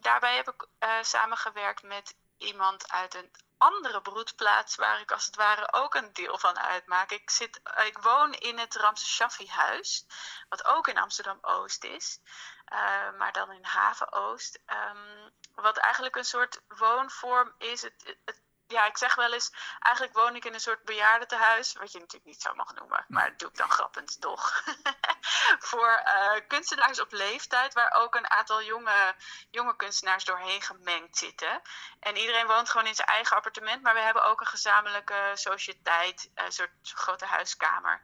[0.01, 0.67] daarbij heb ik
[1.01, 6.37] samengewerkt met iemand uit een andere broedplaats waar ik als het ware ook een deel
[6.37, 7.11] van uitmaak.
[7.11, 10.05] Ik, zit, ik woon in het Shaffi huis,
[10.49, 12.19] wat ook in Amsterdam-Oost is,
[12.73, 14.59] uh, maar dan in Haven-Oost.
[14.65, 17.81] Um, wat eigenlijk een soort woonvorm is.
[17.81, 21.91] Het, het, ja, ik zeg wel eens, eigenlijk woon ik in een soort bejaardentehuis, wat
[21.91, 24.63] je natuurlijk niet zo mag noemen, maar dat doe ik dan grappend toch.
[25.69, 29.15] voor uh, kunstenaars op leeftijd, waar ook een aantal jonge,
[29.51, 31.61] jonge kunstenaars doorheen gemengd zitten.
[31.99, 36.31] En iedereen woont gewoon in zijn eigen appartement, maar we hebben ook een gezamenlijke sociëteit,
[36.35, 38.01] een soort grote huiskamer,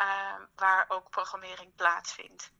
[0.00, 2.52] uh, waar ook programmering plaatsvindt.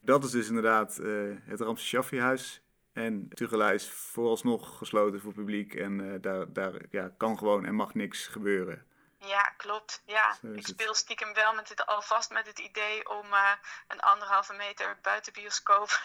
[0.00, 2.61] Dat is dus inderdaad uh, het Shaffi huis
[2.92, 7.74] en Tugela is vooralsnog gesloten voor publiek en uh, daar, daar ja, kan gewoon en
[7.74, 8.86] mag niks gebeuren.
[9.26, 10.02] Ja, klopt.
[10.06, 13.50] Ja, ik speel stiekem wel met het, alvast met het idee om uh,
[13.88, 15.88] een anderhalve meter buitenbioscoop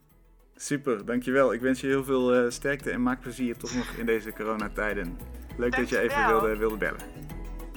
[0.56, 1.52] Super, dankjewel.
[1.52, 5.18] Ik wens je heel veel uh, sterkte en maak plezier toch nog in deze coronatijden.
[5.56, 7.28] Leuk dat je even wilde, wilde bellen.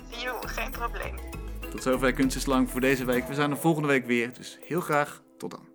[0.09, 1.15] Jo, geen probleem.
[1.71, 3.27] Tot zover Kunst is Lang voor deze week.
[3.27, 5.72] We zijn er volgende week weer, dus heel graag tot dan.